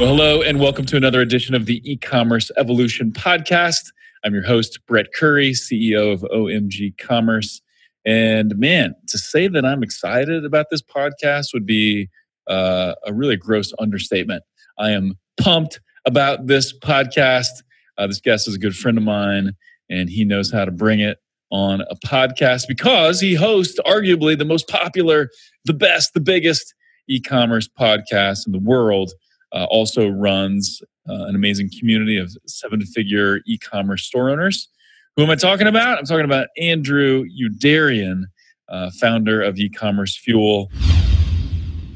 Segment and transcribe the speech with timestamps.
[0.00, 3.92] Well, hello, and welcome to another edition of the e commerce evolution podcast.
[4.24, 7.60] I'm your host, Brett Curry, CEO of OMG Commerce.
[8.06, 12.08] And man, to say that I'm excited about this podcast would be
[12.46, 14.42] uh, a really gross understatement.
[14.78, 17.62] I am pumped about this podcast.
[17.98, 19.52] Uh, this guest is a good friend of mine,
[19.90, 21.18] and he knows how to bring it
[21.50, 25.28] on a podcast because he hosts arguably the most popular,
[25.66, 26.74] the best, the biggest
[27.06, 29.12] e commerce podcast in the world
[29.52, 34.68] uh, also runs uh, an amazing community of seven figure e commerce store owners.
[35.16, 35.98] Who am I talking about?
[35.98, 38.24] I'm talking about Andrew Youderian,
[38.68, 40.70] uh, founder of e commerce fuel.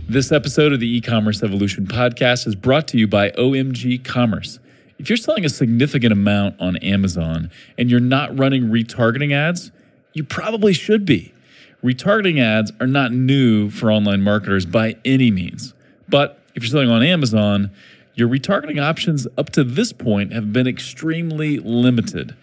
[0.09, 4.59] This episode of the e commerce evolution podcast is brought to you by OMG Commerce.
[4.99, 9.73] If you're selling a significant amount on Amazon and you're not running retargeting ads,
[10.13, 11.33] you probably should be.
[11.83, 15.75] Retargeting ads are not new for online marketers by any means.
[16.09, 17.71] But if you're selling on Amazon,
[18.15, 22.37] your retargeting options up to this point have been extremely limited.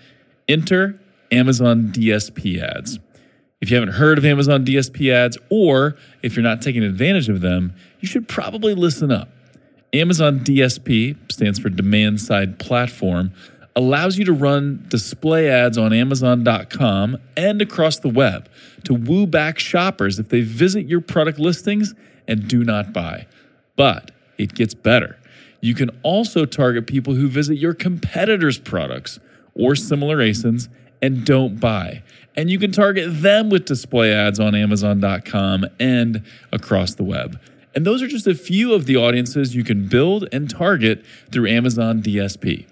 [0.48, 1.00] Enter
[1.32, 3.00] Amazon DSP ads.
[3.62, 7.42] If you haven't heard of Amazon DSP ads, or if you're not taking advantage of
[7.42, 9.30] them, you should probably listen up.
[9.94, 13.32] Amazon DSP stands for Demand Side Platform,
[13.76, 18.50] allows you to run display ads on Amazon.com and across the web
[18.84, 21.94] to woo back shoppers if they visit your product listings
[22.28, 23.28] and do not buy.
[23.76, 25.18] But it gets better.
[25.62, 29.20] You can also target people who visit your competitors' products
[29.54, 30.70] or similar ASINs
[31.02, 32.04] and don't buy.
[32.36, 37.40] And you can target them with display ads on Amazon.com and across the web.
[37.76, 41.48] And those are just a few of the audiences you can build and target through
[41.48, 42.66] Amazon DSP.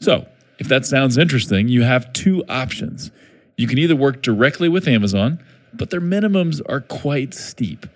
[0.00, 0.26] So,
[0.58, 3.10] if that sounds interesting, you have two options.
[3.56, 7.86] You can either work directly with Amazon, but their minimums are quite steep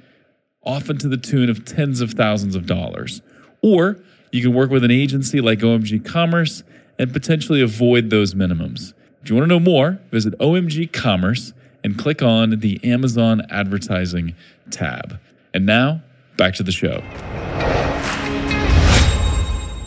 [0.69, 3.23] often to the tune of tens of thousands of dollars.
[3.63, 3.99] Or
[4.31, 6.63] you can work with an agency like OMG Commerce
[6.99, 8.93] and potentially avoid those minimums.
[9.23, 14.35] If you want to know more, visit OMG Commerce and click on the Amazon Advertising
[14.71, 15.19] tab.
[15.55, 16.03] And now,
[16.37, 17.03] back to the show.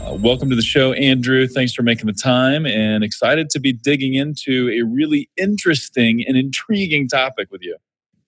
[0.03, 1.47] Uh, welcome to the show, Andrew.
[1.47, 6.35] Thanks for making the time and excited to be digging into a really interesting and
[6.35, 7.77] intriguing topic with you.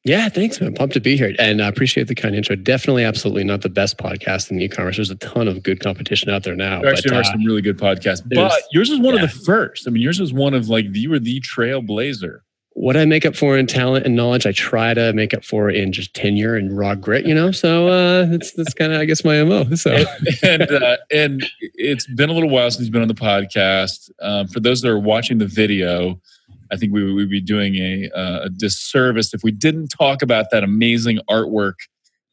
[0.06, 0.74] Yeah, thanks, man.
[0.74, 2.58] Pumped to be here and I appreciate the kind intro.
[2.58, 4.98] Definitely, absolutely not the best podcast in e-commerce.
[4.98, 6.82] There's a ton of good competition out there now.
[6.82, 9.24] There actually but, are uh, some really good podcasts, but yours is one yeah.
[9.24, 9.88] of the first.
[9.88, 12.40] I mean, yours is one of like you were the trailblazer.
[12.76, 15.70] What I make up for in talent and knowledge, I try to make up for
[15.70, 17.26] in just tenure and raw grit.
[17.26, 19.74] You know, so uh, that's that's kind of I guess my mo.
[19.76, 20.04] So
[20.44, 24.12] and uh, and it's been a little while since you've been on the podcast.
[24.22, 26.20] Um, for those that are watching the video
[26.74, 30.50] I think we would be doing a, uh, a disservice if we didn't talk about
[30.52, 31.76] that amazing artwork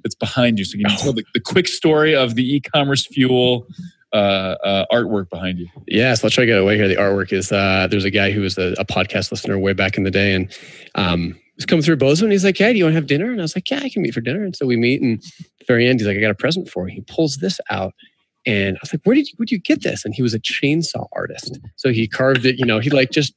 [0.03, 0.65] that's behind you.
[0.65, 3.67] So can you tell the, the quick story of the e-commerce fuel
[4.13, 5.69] uh, uh, artwork behind you?
[5.87, 6.89] Yeah, so let's try to get away here.
[6.89, 9.97] The artwork is uh, there's a guy who was a, a, podcast listener way back
[9.97, 10.51] in the day, and
[10.95, 12.27] um, was coming through Bozeman.
[12.27, 13.81] And he's like, "Hey, do you want to have dinner?" And I was like, "Yeah,
[13.83, 16.17] I can meet for dinner." And so we meet, and the very end, he's like,
[16.17, 17.93] "I got a present for you." He pulls this out.
[18.47, 20.05] And I was like, where did you, where did you get this?
[20.05, 21.59] And he was a chainsaw artist.
[21.77, 23.35] So he carved it, you know, he like just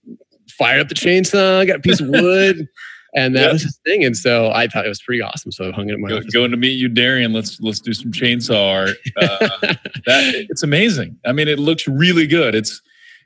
[0.58, 2.68] fired up the chainsaw, got a piece of wood.
[3.16, 3.52] and that yep.
[3.53, 4.03] was his thing.
[4.03, 5.52] And so I thought it was pretty awesome.
[5.52, 7.34] So I hung it in my Go, Going to meet you, Darian.
[7.34, 8.97] Let's let's do some chainsaw art.
[9.16, 9.75] Uh,
[10.06, 11.18] that it's amazing.
[11.25, 12.56] I mean, it looks really good.
[12.56, 12.81] It's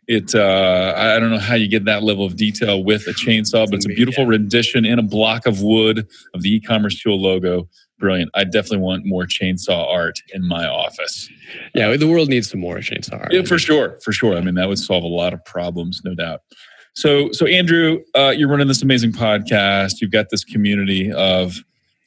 [0.07, 0.35] it.
[0.35, 3.75] Uh, I don't know how you get that level of detail with a chainsaw, but
[3.75, 4.31] it's a beautiful yeah.
[4.31, 7.67] rendition in a block of wood of the e-commerce fuel logo.
[7.99, 8.29] Brilliant.
[8.35, 11.29] I definitely want more chainsaw art in my office.
[11.73, 13.33] Yeah, the world needs some more chainsaw art.
[13.33, 14.35] Yeah, for sure, for sure.
[14.35, 16.41] I mean, that would solve a lot of problems, no doubt.
[16.97, 20.01] So, so Andrew, uh, you're running this amazing podcast.
[20.01, 21.53] You've got this community of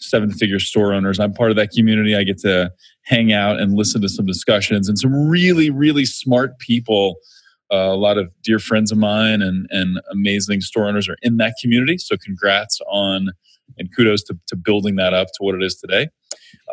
[0.00, 1.20] seven-figure store owners.
[1.20, 2.16] I'm part of that community.
[2.16, 6.58] I get to hang out and listen to some discussions and some really, really smart
[6.58, 7.18] people.
[7.72, 11.36] Uh, a lot of dear friends of mine and and amazing store owners are in
[11.36, 11.96] that community.
[11.96, 13.30] So, congrats on
[13.78, 16.08] and kudos to, to building that up to what it is today.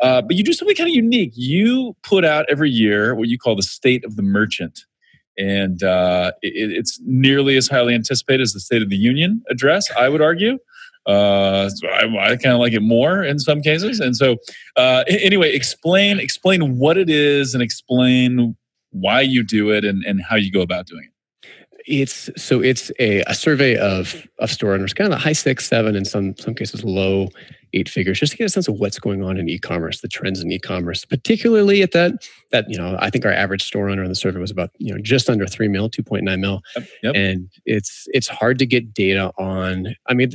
[0.02, 1.34] Uh, but you do something kind of unique.
[1.36, 4.86] You put out every year what you call the State of the Merchant
[5.38, 9.90] and uh, it, it's nearly as highly anticipated as the State of the Union address.
[9.98, 10.58] I would argue.
[11.06, 14.02] Uh, I, I kind of like it more in some cases.
[14.02, 14.36] And so,
[14.76, 18.58] uh, anyway, explain explain what it is and explain
[18.92, 21.12] why you do it and, and how you go about doing it.
[21.88, 25.96] It's so it's a, a survey of of store owners, kind of high six, seven,
[25.96, 27.30] in some some cases low
[27.74, 30.42] eight figures, just to get a sense of what's going on in e-commerce, the trends
[30.42, 32.14] in e-commerce, particularly at that
[32.52, 34.94] that you know I think our average store owner in the survey was about you
[34.94, 37.16] know just under three mil, two point nine mil, yep, yep.
[37.16, 39.96] and it's it's hard to get data on.
[40.08, 40.32] I mean,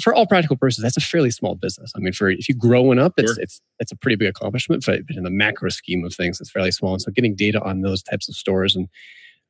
[0.00, 1.92] for all practical purposes, that's a fairly small business.
[1.96, 3.42] I mean, for if you grow one up, it's Sure.
[3.42, 4.84] it's it's a pretty big accomplishment.
[4.84, 6.92] But in the macro scheme of things, it's fairly small.
[6.92, 8.88] And so, getting data on those types of stores and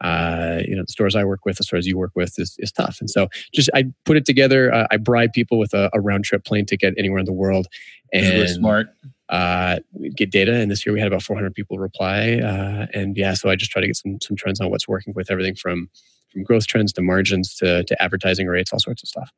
[0.02, 2.72] uh, you know the stores I work with, the stores you work with, is is
[2.72, 2.98] tough.
[3.00, 4.72] And so, just I put it together.
[4.72, 7.66] Uh, I bribe people with a, a round trip plane ticket anywhere in the world,
[8.12, 8.88] and really smart.
[9.28, 9.78] uh,
[10.14, 10.54] get data.
[10.54, 12.34] And this year we had about 400 people reply.
[12.38, 15.14] Uh, and yeah, so I just try to get some some trends on what's working
[15.14, 15.88] with everything from
[16.32, 19.30] from growth trends to margins to to advertising rates, all sorts of stuff.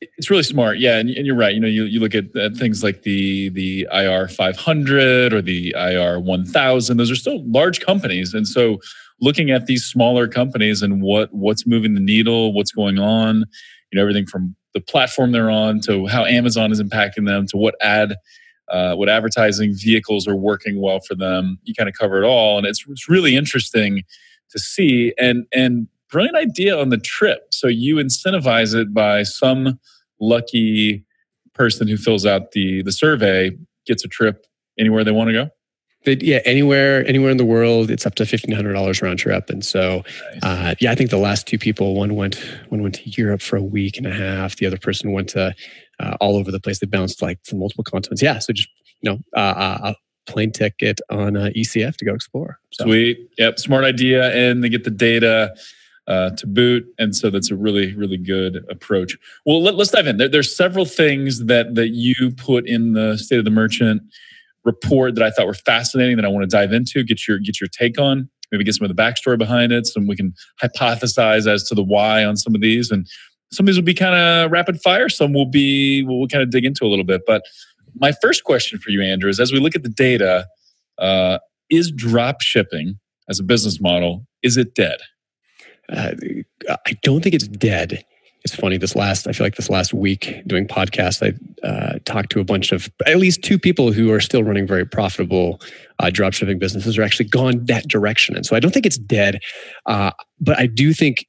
[0.00, 1.52] It's really smart, yeah, and, and you're right.
[1.52, 5.74] You know, you, you look at, at things like the the IR 500 or the
[5.76, 6.96] IR 1000.
[6.96, 8.78] Those are still large companies, and so
[9.20, 13.44] looking at these smaller companies and what what's moving the needle, what's going on,
[13.90, 17.56] you know, everything from the platform they're on to how Amazon is impacting them to
[17.56, 18.16] what ad
[18.70, 21.58] uh, what advertising vehicles are working well for them.
[21.64, 24.02] You kind of cover it all, and it's it's really interesting
[24.50, 27.48] to see and and brilliant idea on the trip.
[27.50, 29.78] So you incentivize it by some
[30.20, 31.04] lucky
[31.54, 33.50] person who fills out the the survey
[33.86, 34.46] gets a trip
[34.78, 35.48] anywhere they want to go.
[36.04, 39.50] But yeah, anywhere anywhere in the world, it's up to fifteen hundred dollars round trip.
[39.50, 40.04] And so
[40.34, 40.42] Nice.
[40.42, 42.36] uh, yeah, I think the last two people, one went
[42.68, 44.56] one went to Europe for a week and a half.
[44.56, 45.54] The other person went to
[46.00, 46.78] uh, all over the place.
[46.78, 48.22] They bounced like from multiple continents.
[48.22, 48.68] Yeah, so just
[49.00, 49.96] you know uh, a
[50.28, 52.58] plane ticket on uh, ECF to go explore.
[52.70, 52.84] So.
[52.84, 53.18] Sweet.
[53.38, 53.58] Yep.
[53.58, 54.30] Smart idea.
[54.32, 55.54] And they get the data
[56.06, 56.86] uh, to boot.
[56.98, 59.16] And so that's a really, really good approach.
[59.44, 60.18] Well, let, us dive in.
[60.18, 64.02] There, there's several things that that you put in the state of the merchant
[64.64, 67.60] report that I thought were fascinating that I want to dive into, get your get
[67.60, 69.86] your take on, maybe get some of the backstory behind it.
[69.86, 72.90] so we can hypothesize as to the why on some of these.
[72.90, 73.06] And
[73.52, 76.42] some of these will be kind of rapid fire, some will be we'll, we'll kind
[76.42, 77.22] of dig into a little bit.
[77.26, 77.42] But
[77.94, 80.46] my first question for you, Andrew, is as we look at the data,
[80.98, 81.38] uh,
[81.70, 85.00] is drop shipping as a business model is it dead
[85.90, 86.14] uh,
[86.86, 88.04] I don't think it's dead.
[88.48, 88.78] It's funny.
[88.78, 92.44] This last, I feel like this last week doing podcasts, I uh, talked to a
[92.44, 95.60] bunch of at least two people who are still running very profitable
[95.98, 98.36] uh, dropshipping businesses, are actually gone that direction.
[98.36, 99.40] And so I don't think it's dead,
[99.84, 101.26] uh, but I do think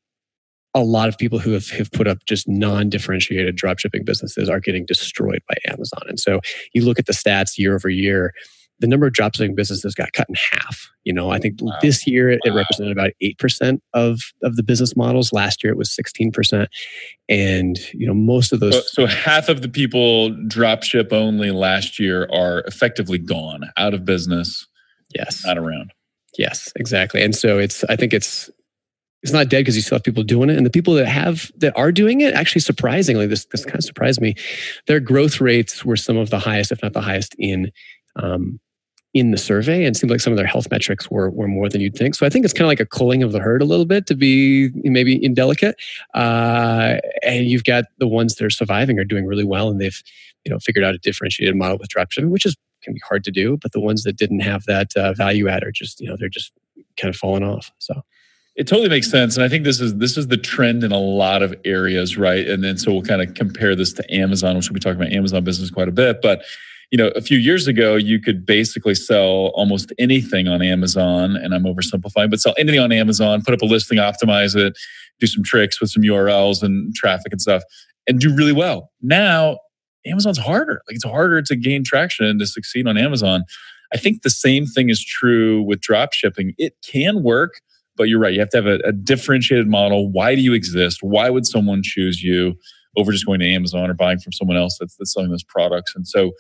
[0.74, 4.86] a lot of people who have, have put up just non-differentiated dropshipping businesses are getting
[4.86, 6.04] destroyed by Amazon.
[6.08, 6.40] And so
[6.74, 8.34] you look at the stats year over year,
[8.80, 10.90] the number of dropshipping businesses got cut in half.
[11.04, 11.78] You know, I think Wow.
[11.82, 12.54] this year it Wow.
[12.56, 15.34] represented about eight percent of of the business models.
[15.34, 16.70] Last year it was sixteen percent,
[17.28, 18.76] and you know most of those.
[18.94, 23.94] so, so half of the people drop ship only last year are effectively gone out
[23.94, 24.66] of business
[25.16, 25.92] yes, not around
[26.38, 27.22] yes, exactly.
[27.22, 27.84] And so it's.
[27.86, 28.50] I think it's.
[29.22, 31.52] It's not dead because you still have people doing it, and the people that have
[31.58, 34.36] that are doing it actually surprisingly, this this kind of surprised me.
[34.88, 37.70] Their growth rates were some of the highest, if not the highest, in
[38.16, 38.62] um,
[39.14, 41.68] in the survey and it seemed like some of their health metrics were, were more
[41.68, 42.14] than you'd think.
[42.14, 44.06] So I think it's kind of like a culling of the herd a little bit
[44.08, 45.76] to be maybe indelicate.
[46.14, 50.02] Uh, and you've got the ones that are surviving are doing really well and they've,
[50.46, 53.32] you know, figured out a differentiated model with dropshipping, which is can be hard to
[53.32, 53.58] do.
[53.58, 56.30] But the ones that didn't have that uh, value add are just, you know, they're
[56.30, 56.54] just
[56.98, 57.72] kind of falling off.
[57.80, 58.04] So
[58.56, 61.00] it totally makes sense and i think this is this is the trend in a
[61.00, 64.70] lot of areas right and then so we'll kind of compare this to amazon which
[64.70, 66.44] we'll be talking about amazon business quite a bit but
[66.92, 71.54] you know a few years ago you could basically sell almost anything on amazon and
[71.54, 74.78] i'm oversimplifying but sell anything on amazon put up a listing optimize it
[75.20, 77.64] do some tricks with some urls and traffic and stuff
[78.08, 79.58] and do really well now
[80.06, 83.44] amazon's harder like it's harder to gain traction and to succeed on amazon
[83.94, 87.62] i think the same thing is true with drop shipping it can work
[88.00, 88.34] but you're right.
[88.34, 90.10] You have to have a, a, differentiated model.
[90.10, 91.00] Why do you exist?
[91.02, 92.56] Why would someone choose you
[92.96, 95.92] over just going to Amazon or buying from someone else that's, that's selling those products?
[95.94, 96.32] And so,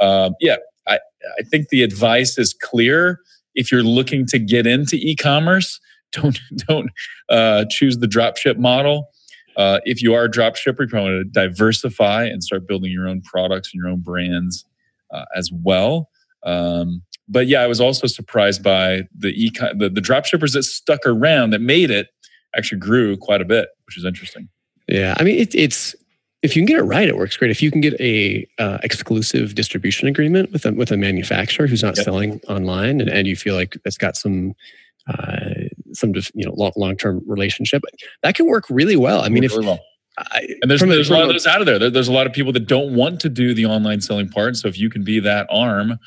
[0.00, 0.98] um, yeah, I,
[1.38, 3.20] I think the advice is clear.
[3.54, 5.80] If you're looking to get into e-commerce,
[6.12, 6.38] don't
[6.68, 6.90] don't
[7.28, 9.08] uh, choose the dropship model.
[9.56, 13.08] Uh, if you are a dropshipper, you probably want to diversify and start building your
[13.08, 14.64] own products and your own brands
[15.12, 16.08] uh, as well.
[16.44, 20.62] Um, but yeah, I was also surprised by the e the, the drop shippers that
[20.62, 22.08] stuck around that made it
[22.56, 24.48] actually grew quite a bit, which is interesting.
[24.86, 25.94] Yeah, I mean it, it's
[26.42, 27.50] if you can get it right, it works great.
[27.50, 31.82] If you can get a uh, exclusive distribution agreement with a with a manufacturer who's
[31.82, 32.04] not Yep.
[32.04, 34.54] selling online, and, and you feel like it's got some
[35.08, 35.50] uh,
[35.92, 37.82] some you know long term relationship,
[38.22, 39.22] that can work really well.
[39.22, 39.80] I mean, if well.
[40.18, 41.78] I, and there's there's a lot of those out of there.
[41.78, 41.90] there.
[41.90, 44.56] There's a lot of people that don't want to do the online selling part.
[44.56, 45.98] So if you can be that arm,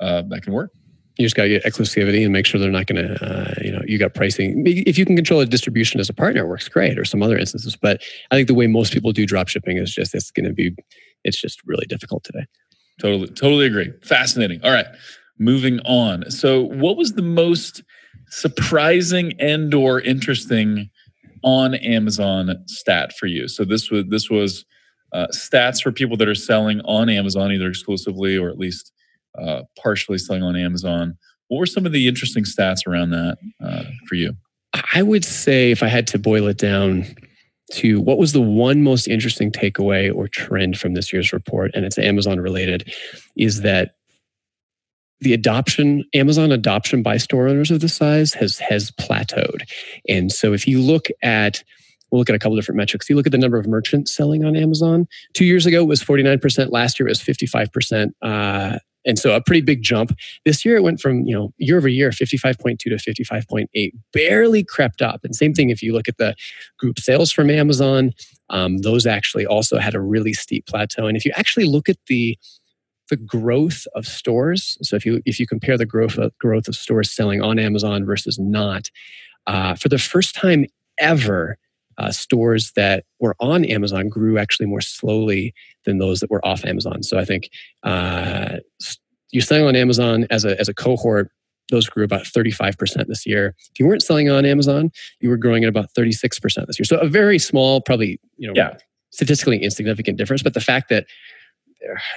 [0.00, 0.72] uh, that can work.
[1.18, 3.72] You just got to get exclusivity and make sure they're not going to, uh, you
[3.72, 4.62] know, you got pricing.
[4.64, 7.36] If you can control a distribution as a partner, it works great, or some other
[7.36, 7.74] instances.
[7.74, 10.52] But I think the way most people do drop shipping is just it's going to
[10.52, 10.76] be,
[11.24, 12.46] it's just really difficult today.
[13.00, 13.92] Totally, totally agree.
[14.02, 14.60] Fascinating.
[14.62, 14.86] All right,
[15.38, 16.30] moving on.
[16.30, 17.82] So, what was the most
[18.28, 20.88] surprising and or interesting
[21.42, 23.48] on Amazon stat for you?
[23.48, 24.64] So this was this was
[25.12, 28.92] uh, stats for people that are selling on Amazon, either exclusively or at least
[29.40, 31.16] uh, partially selling on Amazon.
[31.48, 34.34] What were some of the interesting stats around that uh, for you?
[34.94, 37.06] I would say, if I had to boil it down
[37.72, 41.84] to what was the one most interesting takeaway or trend from this year's report, and
[41.84, 42.92] it's Amazon related,
[43.36, 43.94] is that
[45.20, 49.62] the adoption amazon adoption by store owners of this size has has plateaued.
[50.08, 51.62] And so if you look at
[52.10, 53.10] we'll look at a couple different metrics.
[53.10, 55.06] You look at the number of merchants selling on amazon.
[55.34, 58.78] Two years ago it was 49% last year it was 55% uh,
[59.08, 60.12] and so a pretty big jump.
[60.44, 65.02] This year it went from you know year over year 55.2 to 55.8 barely crept
[65.02, 65.20] up.
[65.24, 66.36] And same thing if you look at the
[66.78, 68.12] group sales from amazon.
[68.50, 71.06] Um, those actually also had a really steep plateau.
[71.06, 72.38] And if you actually look at the
[73.08, 74.76] the growth of stores.
[74.82, 78.04] So if you if you compare the growth of, growth of stores selling on Amazon
[78.04, 78.90] versus not,
[79.46, 80.66] uh, for the first time
[80.98, 81.56] ever,
[81.98, 85.52] uh, stores that were on Amazon grew actually more slowly
[85.84, 87.02] than those that were off Amazon.
[87.02, 87.50] So I think
[87.82, 88.58] uh,
[89.30, 91.30] you're selling on Amazon as a as a cohort.
[91.70, 93.54] Those grew about 35% this year.
[93.58, 94.90] If you weren't selling on Amazon,
[95.20, 96.84] you were growing at about 36% this year.
[96.86, 98.78] So a very small, probably, you know, yeah.
[99.10, 100.42] statistically insignificant difference.
[100.42, 101.04] But the fact that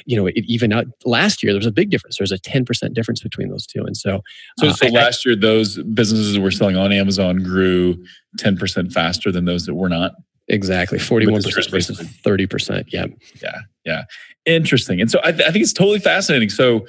[0.05, 2.17] you know, it, even out last year, there was a big difference.
[2.17, 3.83] There was a 10% difference between those two.
[3.83, 4.21] And so,
[4.59, 8.03] so, uh, so I, last year, those businesses that were selling on Amazon grew
[8.37, 10.13] 10% faster than those that were not.
[10.47, 10.97] Exactly.
[10.97, 12.85] 41% versus 30%.
[12.87, 13.05] Yeah.
[13.41, 13.59] Yeah.
[13.85, 14.03] Yeah.
[14.45, 14.99] Interesting.
[14.99, 16.49] And so I, th- I think it's totally fascinating.
[16.49, 16.85] So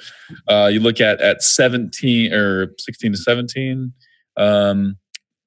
[0.47, 3.93] uh, you look at, at 17 or 16 to 17,
[4.37, 4.97] um,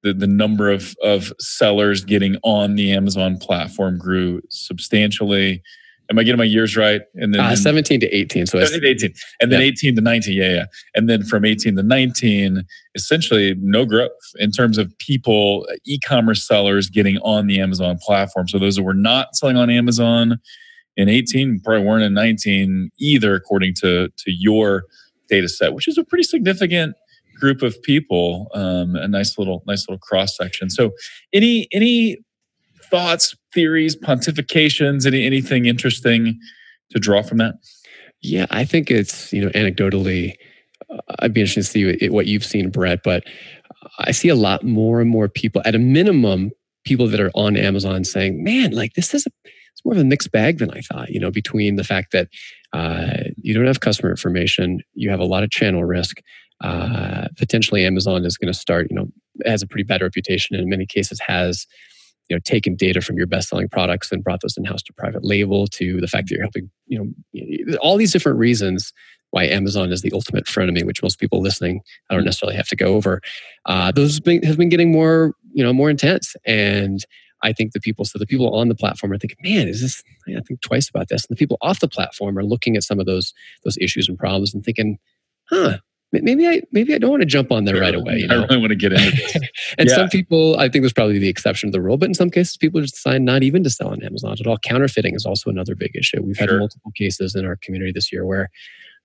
[0.02, 5.62] the, the number of, of sellers getting on the Amazon platform grew substantially.
[6.10, 7.02] Am I getting my years right?
[7.14, 8.46] And then uh, 17 to 18.
[8.46, 9.14] So 17 to 18.
[9.40, 9.66] And then yeah.
[9.66, 10.36] 18 to 19.
[10.36, 10.64] Yeah, yeah.
[10.94, 12.62] And then from 18 to 19,
[12.94, 18.48] essentially no growth in terms of people, e commerce sellers getting on the Amazon platform.
[18.48, 20.38] So those that were not selling on Amazon
[20.96, 24.84] in 18 probably weren't in 19 either, according to, to your
[25.28, 26.94] data set, which is a pretty significant
[27.38, 30.90] group of people um, a nice little nice little cross section so
[31.34, 32.16] any any
[32.90, 36.38] thoughts, theories, pontifications, any anything interesting
[36.90, 37.54] to draw from that?
[38.22, 40.34] Yeah, I think it's you know anecdotally,
[40.90, 43.00] uh, I'd be interested to see what you've seen, Brett.
[43.04, 43.24] But
[43.98, 46.50] I see a lot more and more people, at a minimum,
[46.84, 50.04] people that are on Amazon saying, "Man, like this is a, it's more of a
[50.04, 52.28] mixed bag than I thought." You know, between the fact that
[52.72, 56.18] uh, you don't have customer information, you have a lot of channel risk.
[56.62, 58.86] Uh, potentially, Amazon is going to start.
[58.90, 59.06] You know,
[59.44, 61.66] has a pretty bad reputation, and in many cases has
[62.28, 64.92] you know taken data from your best selling products and brought those in house to
[64.92, 68.92] private label to the fact that you're helping you know all these different reasons
[69.30, 71.80] why Amazon is the ultimate frenemy, which most people listening
[72.10, 73.20] I don't necessarily have to go over.
[73.66, 77.04] Uh, those have been, have been getting more you know more intense and.
[77.42, 80.02] I think the people, so the people on the platform are thinking, man, is this,
[80.26, 81.26] I think twice about this.
[81.26, 84.18] And the people off the platform are looking at some of those, those issues and
[84.18, 84.98] problems and thinking,
[85.50, 85.76] huh,
[86.12, 88.18] maybe I maybe I don't want to jump on there right away.
[88.18, 88.40] You know?
[88.40, 89.34] I really want to get into this.
[89.78, 89.94] and yeah.
[89.94, 92.56] some people, I think there's probably the exception to the rule, but in some cases,
[92.56, 94.58] people just decide not even to sell on Amazon at all.
[94.58, 96.22] Counterfeiting is also another big issue.
[96.22, 98.50] We've had multiple cases in our community this year where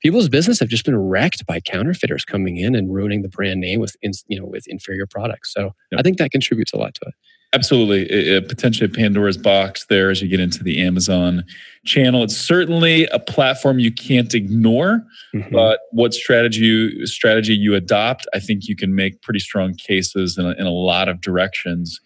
[0.01, 3.79] people's business have just been wrecked by counterfeiters coming in and ruining the brand name
[3.79, 3.95] with
[4.27, 5.53] you know with inferior products.
[5.53, 5.99] So yep.
[5.99, 7.13] I think that contributes a lot to it.
[7.53, 8.03] Absolutely.
[8.03, 11.43] It, it potentially Pandora's box there as you get into the Amazon
[11.85, 12.23] channel.
[12.23, 15.03] It's certainly a platform you can't ignore,
[15.35, 15.53] mm-hmm.
[15.53, 20.37] but what strategy you, strategy you adopt, I think you can make pretty strong cases
[20.37, 21.99] in a, in a lot of directions.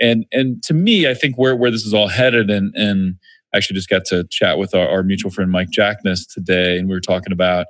[0.00, 3.16] And and to me, I think where, where this is all headed, and, and
[3.52, 6.88] I actually just got to chat with our, our mutual friend Mike Jackness today, and
[6.88, 7.66] we were talking about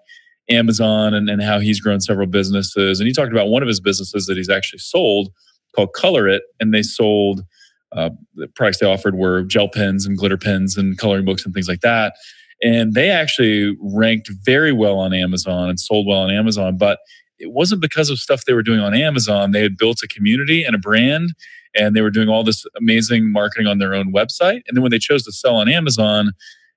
[0.48, 3.00] Amazon and, and how he's grown several businesses.
[3.00, 5.30] And he talked about one of his businesses that he's actually sold
[5.74, 7.44] called Color It, and they sold
[7.92, 11.52] uh, the products they offered were gel pens and glitter pens and coloring books and
[11.52, 12.14] things like that.
[12.62, 17.00] And they actually ranked very well on Amazon and sold well on Amazon, but
[17.38, 19.50] it wasn't because of stuff they were doing on Amazon.
[19.50, 21.30] They had built a community and a brand,
[21.74, 24.62] and they were doing all this amazing marketing on their own website.
[24.66, 26.32] And then when they chose to sell on Amazon,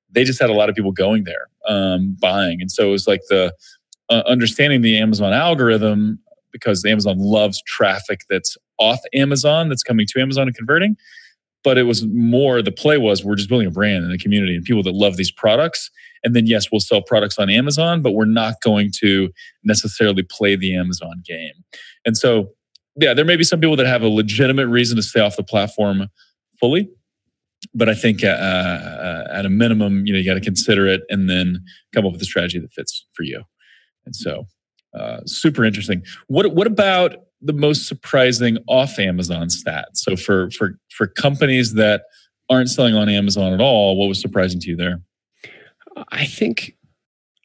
[0.09, 2.61] they just had a lot of people going there um, buying.
[2.61, 3.53] And so it was like the
[4.09, 6.19] uh, understanding the Amazon algorithm
[6.51, 10.97] because Amazon loves traffic that's off Amazon that's coming to Amazon and converting.
[11.63, 14.55] But it was more the play was we're just building a brand and a community
[14.55, 15.89] and people that love these products.
[16.23, 19.31] And then, yes, we'll sell products on Amazon, but we're not going to
[19.63, 21.53] necessarily play the Amazon game.
[22.05, 22.51] And so,
[22.99, 25.43] yeah, there may be some people that have a legitimate reason to stay off the
[25.43, 26.07] platform
[26.59, 26.89] fully.
[27.73, 31.01] But I think uh, uh, at a minimum, you know, you got to consider it
[31.09, 31.63] and then
[31.93, 33.43] come up with a strategy that fits for you.
[34.05, 34.45] And so,
[34.93, 36.03] uh, super interesting.
[36.27, 39.89] What what about the most surprising off Amazon stat?
[39.93, 42.03] So for for for companies that
[42.49, 43.97] aren't selling on Amazon at all.
[43.97, 45.01] What was surprising to you there?
[46.11, 46.75] I think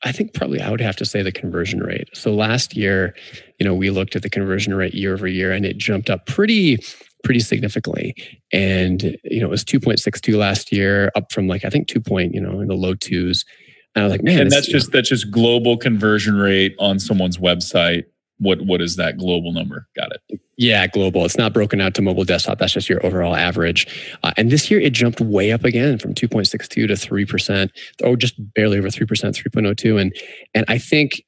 [0.02, 2.08] I think probably I would have to say the conversion rate.
[2.14, 3.14] So last year,
[3.58, 6.26] you know, we looked at the conversion rate year over year and it jumped up
[6.26, 6.78] pretty
[7.22, 8.14] pretty significantly.
[8.52, 12.00] And you know, it was 2.62 last year, up from like I think 2.
[12.00, 13.44] Point, you know, in the low twos.
[13.94, 14.98] And I was like, man, and that's just know.
[14.98, 18.04] that's just global conversion rate on someone's website
[18.40, 19.86] what what is that global number?
[19.94, 20.40] Got it.
[20.56, 21.24] Yeah, global.
[21.24, 22.58] It's not broken out to mobile desktop.
[22.58, 23.86] That's just your overall average.
[24.22, 27.70] Uh, and this year it jumped way up again from 2.62 to 3%,
[28.02, 30.00] or just barely over 3%, 3.02.
[30.00, 30.14] And
[30.54, 31.22] and I think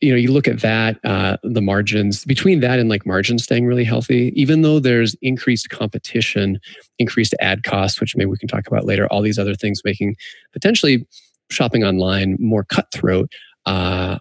[0.00, 3.66] you know you look at that uh, the margins between that and like margins staying
[3.66, 6.60] really healthy even though there's increased competition
[7.00, 10.14] increased ad costs which maybe we can talk about later all these other things making
[10.52, 11.04] potentially
[11.50, 13.32] shopping online more cutthroat
[13.66, 14.18] uh,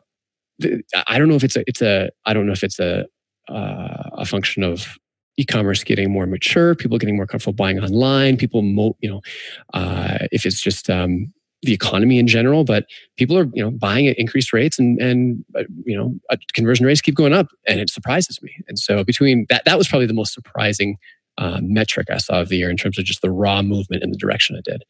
[1.07, 3.05] I don't know if it's a it's a I don't know if it's a
[3.47, 4.97] uh, a function of
[5.37, 9.21] e-commerce getting more mature, people getting more comfortable buying online, people mo- you know
[9.73, 12.85] uh, if it's just um, the economy in general, but
[13.17, 16.85] people are you know buying at increased rates and and uh, you know uh, conversion
[16.85, 18.51] rates keep going up, and it surprises me.
[18.67, 20.97] And so between that, that was probably the most surprising
[21.37, 24.11] uh, metric I saw of the year in terms of just the raw movement in
[24.11, 24.83] the direction it did.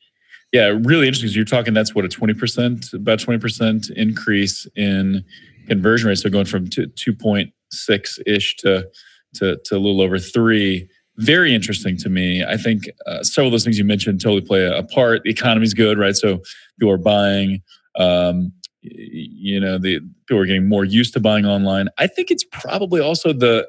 [0.53, 1.31] Yeah, really interesting.
[1.31, 5.25] You're talking that's what a twenty percent, about twenty percent increase in
[5.67, 6.17] conversion rate.
[6.17, 8.88] So going from two point six ish to,
[9.36, 10.89] to to a little over three.
[11.17, 12.43] Very interesting to me.
[12.43, 15.24] I think uh, several of those things you mentioned totally play a, a part.
[15.24, 16.15] The economy's good, right?
[16.15, 16.39] So
[16.79, 17.62] people are buying.
[17.97, 21.89] Um, you know, the people are getting more used to buying online.
[21.97, 23.67] I think it's probably also the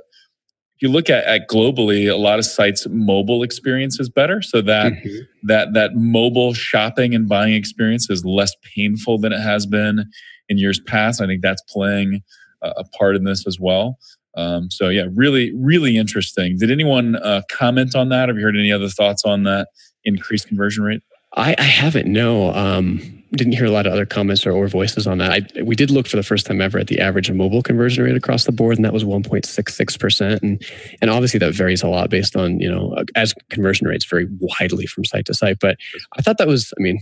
[0.76, 4.40] if you look at, at globally, a lot of sites mobile experience is better.
[4.42, 5.48] So that mm-hmm.
[5.48, 10.04] that that mobile shopping and buying experience is less painful than it has been
[10.48, 11.20] in years past.
[11.20, 12.22] I think that's playing
[12.62, 13.98] a, part in this as well.
[14.36, 16.56] Um, so yeah, really, really interesting.
[16.58, 18.28] Did anyone uh, comment on that?
[18.28, 19.68] Have you heard any other thoughts on that
[20.04, 21.02] increased conversion rate?
[21.34, 22.10] I, I haven't.
[22.10, 25.30] No, um, didn't hear a lot of other comments or, or voices on that.
[25.30, 28.16] I, we did look for the first time ever at the average mobile conversion rate
[28.16, 30.42] across the board, and that was 1.66 percent.
[30.42, 30.62] And
[31.02, 34.86] and obviously that varies a lot based on you know as conversion rates vary widely
[34.86, 35.58] from site to site.
[35.60, 35.76] But
[36.16, 37.00] I thought that was, I mean,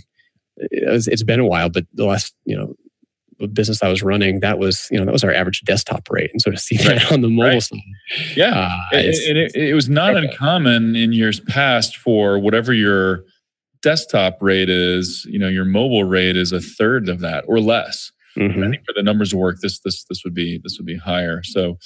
[0.56, 2.74] it was, it's been a while, but the last you know
[3.52, 6.40] business I was running, that was you know that was our average desktop rate, and
[6.40, 7.12] so to see that right.
[7.12, 7.62] on the mobile right.
[7.62, 7.80] side,
[8.34, 13.24] yeah, uh, and it, it, it, was not uncommon in years past for whatever your
[13.82, 18.10] desktop rate is, you know, your mobile rate is a third of that or less.
[18.36, 18.64] Mm-hmm.
[18.64, 20.96] I think for the numbers to work, this this this would be this would be
[20.96, 21.42] higher.
[21.42, 21.78] So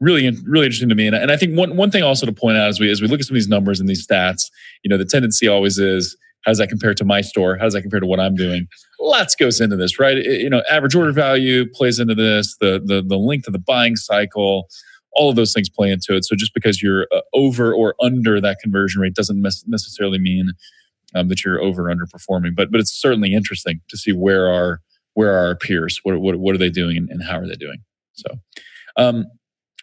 [0.00, 2.56] really really interesting to me, and, and I think one one thing also to point
[2.56, 4.42] out as we as we look at some of these numbers and these stats,
[4.82, 7.56] you know, the tendency always is how does that compare to my store?
[7.56, 8.68] How does that compare to what I'm doing?
[9.00, 10.16] Lots goes into this, right?
[10.16, 12.56] It, you know, average order value plays into this.
[12.60, 14.68] The the the length of the buying cycle,
[15.12, 16.24] all of those things play into it.
[16.24, 20.52] So just because you're uh, over or under that conversion rate doesn't mes- necessarily mean
[21.14, 22.54] um, that you're over underperforming.
[22.54, 24.80] But but it's certainly interesting to see where are
[25.14, 26.00] where are our peers?
[26.02, 27.78] What what what are they doing and, and how are they doing?
[28.12, 28.38] So.
[28.96, 29.26] Um,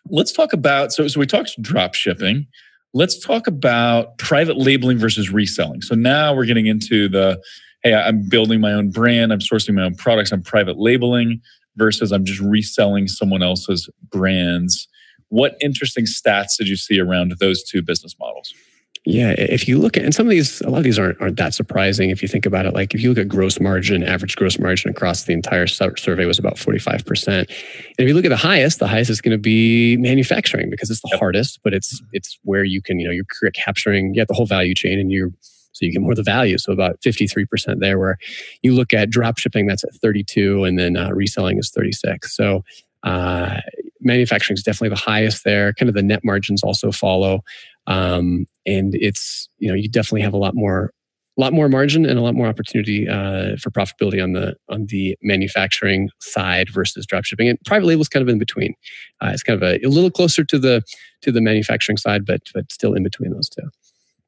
[0.09, 2.45] let's talk about so so we talked drop shipping
[2.95, 5.81] let's talk about private labeling versus reselling.
[5.81, 7.43] So now we're getting into the
[7.83, 11.39] hey, I'm building my own brand, I'm sourcing my own products, I'm private labeling
[11.75, 14.87] versus I'm just reselling someone else's brands.
[15.27, 18.51] What interesting stats did you see around those two business models?
[19.07, 21.37] Yeah, if you look at, and some of these, a lot of these aren't, aren't
[21.37, 22.73] that surprising if you think about it.
[22.73, 26.39] Like if you look at gross margin, average gross margin across the entire survey was
[26.39, 27.27] about 45%.
[27.27, 27.47] And
[27.99, 31.01] if you look at the highest, the highest is going to be manufacturing because it's
[31.01, 31.19] the yep.
[31.19, 34.47] hardest, but it's, it's where you can, you know, you're capturing, you have the whole
[34.47, 35.29] value chain and you're,
[35.73, 36.57] so you get more of the value.
[36.57, 38.17] So about 53% there where
[38.63, 42.35] you look at drop shipping, that's at 32 and then uh, reselling is 36.
[42.35, 42.63] So
[43.03, 43.57] uh,
[44.01, 45.73] manufacturing is definitely the highest there.
[45.73, 47.43] Kind of the net margins also follow.
[47.87, 50.91] Um, and it's you know you definitely have a lot more
[51.37, 54.85] a lot more margin and a lot more opportunity uh, for profitability on the on
[54.87, 57.49] the manufacturing side versus dropshipping.
[57.49, 58.73] And private label is kind of in between.
[59.21, 60.81] Uh, it's kind of a, a, little closer to the
[61.21, 63.69] to the manufacturing side, but but still in between those two.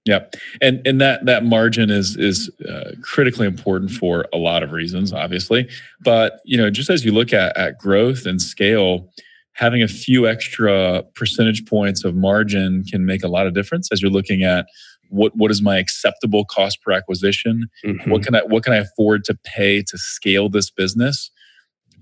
[0.06, 0.26] Yeah,
[0.62, 5.13] and and that that margin is is uh, critically important for a lot of reasons,
[5.13, 5.70] obviously.
[6.02, 9.10] But you know, just as you look at at growth and scale,
[9.58, 14.02] having a few extra percentage points of margin can make a lot of difference as
[14.02, 14.67] you're looking at
[15.10, 17.67] what what is my acceptable cost per acquisition?
[17.86, 18.10] Mm-hmm.
[18.10, 21.32] what can i what can i afford to pay to scale this business?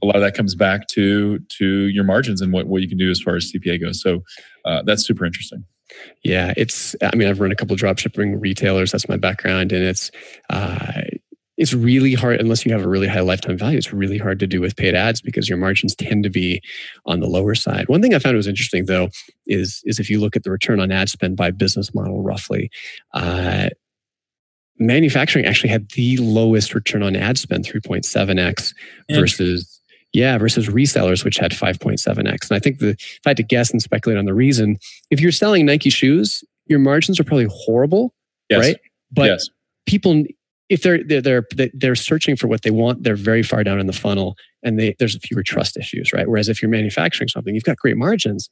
[0.04, 2.98] A lot of that comes back to to your margins and what, what you can
[2.98, 4.02] do as far as cpa goes.
[4.02, 4.22] So
[4.66, 5.64] uh, that's super interesting.
[6.24, 8.92] Yeah it's i mean i've run a couple drop shipping retailers.
[8.92, 10.12] That's my background and it's
[10.50, 11.02] uh,
[11.58, 14.48] it's really hard unless you have a really high lifetime value it's really hard to
[14.48, 16.62] do with paid ads because your margins tend to be
[17.06, 19.10] on the lower side one thing i found was interesting though
[19.48, 22.70] is is if you look at the return on ad spend by business model roughly
[23.14, 23.70] uh,
[24.78, 28.74] manufacturing actually had the lowest return on ad spend, 3.7x
[29.12, 29.82] versus
[30.14, 32.18] yeah, versus resellers, which had 5.7x.
[32.20, 34.78] And I think the if I had to guess and speculate on the reason,
[35.12, 38.14] if you're selling Nike shoes, your margins are probably horrible,
[38.50, 38.60] yes.
[38.60, 38.78] right?
[39.12, 39.50] But yes.
[39.86, 40.24] people,
[40.70, 43.88] if they're, they're they're they're searching for what they want, they're very far down in
[43.88, 46.28] the funnel, and they, there's fewer trust issues, right?
[46.28, 48.50] Whereas if you're manufacturing something, you've got great margins,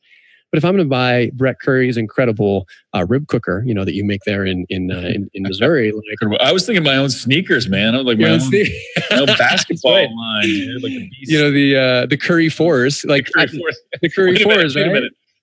[0.53, 3.95] but if I'm going to buy Brett Curry's incredible uh, rib cooker, you know that
[3.95, 7.09] you make there in in uh, in, in, Missouri, like, I was thinking my own
[7.09, 7.95] sneakers, man.
[7.95, 8.39] I was like my own,
[9.09, 10.09] my own basketball right.
[10.11, 14.09] line, dude, like you know the uh, the Curry fours, like the Curry fours, the
[14.11, 14.93] Curry fours, right?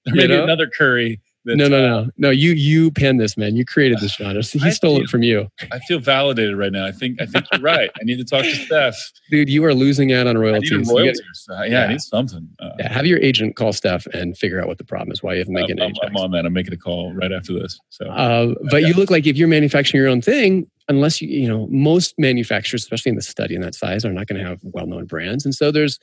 [0.07, 2.31] There may be another Curry no, no, no, no.
[2.31, 3.57] You you penned this, man.
[3.57, 4.43] You created this genre.
[4.43, 5.49] He I stole feel, it from you.
[5.73, 6.87] I feel validated right now.
[6.87, 7.91] I think I think you're right.
[7.99, 8.95] I need to talk to Steph.
[9.31, 10.73] Dude, you are losing out on royalties.
[10.73, 11.47] I need royalties.
[11.49, 12.49] Gotta, yeah, yeah, I need something.
[12.59, 15.23] Uh, yeah, have your agent call Steph and figure out what the problem is.
[15.23, 16.45] Why you haven't made an I'm, I'm on that.
[16.45, 17.79] I'm making a call right after this.
[17.89, 21.49] So, uh, but you look like if you're manufacturing your own thing, unless you you
[21.49, 24.61] know most manufacturers, especially in the study in that size, are not going to have
[24.63, 25.99] well-known brands, and so there's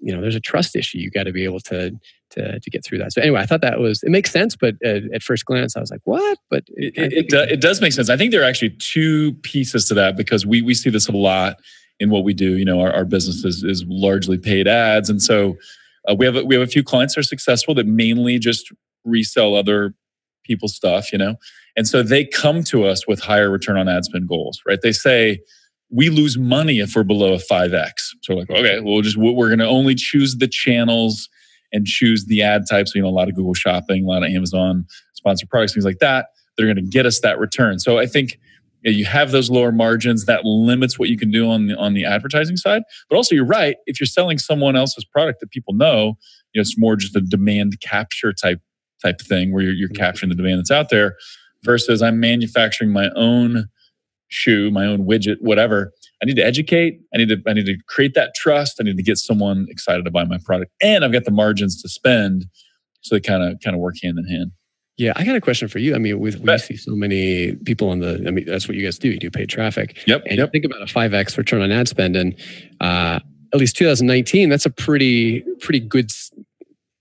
[0.00, 1.92] you know there's a trust issue you got to be able to
[2.30, 3.12] to to get through that.
[3.12, 5.80] So anyway i thought that was it makes sense but at, at first glance i
[5.80, 6.38] was like what?
[6.50, 8.10] But it, it, it, do, it, does make sense.
[8.10, 11.12] I think there are actually two pieces to that because we we see this a
[11.12, 11.56] lot
[12.00, 12.56] in what we do.
[12.56, 15.10] You know our, our business is, is largely paid ads.
[15.10, 15.56] And so
[16.08, 18.72] uh, we have a, we have a few clients that are successful that mainly just
[19.04, 19.94] resell other
[20.44, 21.36] people's stuff you know?
[21.76, 24.80] And so they come to us with higher return on ad spend goals right?
[24.82, 25.40] They say
[25.90, 27.92] we lose money if we're below a 5x.
[28.22, 31.28] So we're like, okay, we'll just we're going to only choose the channels
[31.72, 32.94] and choose the ad types.
[32.94, 35.98] You know, a lot of Google Shopping, a lot of Amazon sponsored products, things like
[35.98, 36.26] that.
[36.56, 37.78] They're going to get us that return.
[37.78, 38.38] So I think
[38.82, 42.04] you have those lower margins that limits what you can do on the on the
[42.04, 42.82] advertising side.
[43.08, 43.76] But also, you're right.
[43.86, 46.16] If you're selling someone else's product that people know,
[46.52, 48.60] you know, it's more just a demand capture type
[49.02, 50.02] type thing where you're, you're mm-hmm.
[50.02, 51.16] capturing the demand that's out there.
[51.64, 53.68] Versus, I'm manufacturing my own
[54.28, 55.92] shoe, my own widget, whatever.
[56.22, 57.00] I need to educate.
[57.14, 58.78] I need to I need to create that trust.
[58.80, 61.80] I need to get someone excited to buy my product, and I've got the margins
[61.82, 62.46] to spend,
[63.00, 64.52] so they kind of kind of work hand in hand.
[64.96, 65.94] Yeah, I got a question for you.
[65.94, 68.24] I mean, with we see so many people on the.
[68.26, 69.08] I mean, that's what you guys do.
[69.08, 70.02] You do paid traffic.
[70.08, 70.24] Yep.
[70.26, 70.50] And yep.
[70.50, 72.34] think about a five x return on ad spend, and
[72.80, 73.20] uh,
[73.52, 76.10] at least 2019, that's a pretty pretty good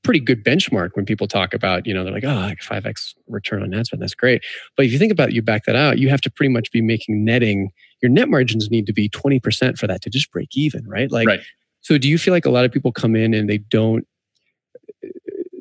[0.03, 3.62] pretty good benchmark when people talk about, you know, they're like, oh, like 5x return
[3.62, 4.41] on ad spend, that's great.
[4.77, 6.71] But if you think about it, you back that out, you have to pretty much
[6.71, 7.71] be making netting,
[8.02, 11.12] your net margins need to be 20% for that to just break even, right?
[11.12, 11.40] Like, right.
[11.82, 14.08] so do you feel like a lot of people come in and they don't,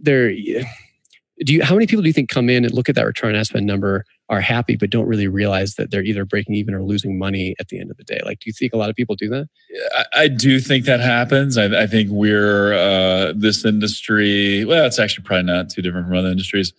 [0.03, 0.33] they're,
[1.45, 3.31] do you, how many people do you think come in and look at that return
[3.31, 6.75] on ad spend number are happy but don't really realize that they're either breaking even
[6.75, 8.89] or losing money at the end of the day like do you think a lot
[8.89, 9.49] of people do that
[9.95, 14.99] i, I do think that happens i, I think we're uh, this industry well it's
[14.99, 16.73] actually probably not too different from other industries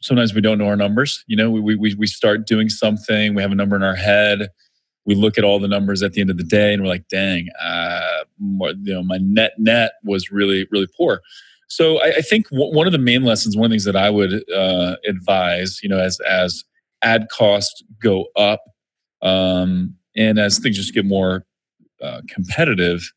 [0.00, 3.42] sometimes we don't know our numbers you know we, we, we start doing something we
[3.42, 4.50] have a number in our head
[5.06, 7.08] we look at all the numbers at the end of the day and we're like
[7.08, 11.20] dang uh, you know my net net was really really poor
[11.68, 13.96] so I, I think w- one of the main lessons, one of the things that
[13.96, 16.64] I would uh, advise, you know, as as
[17.02, 18.62] ad costs go up,
[19.22, 21.44] um, and as things just get more
[22.02, 23.10] uh, competitive,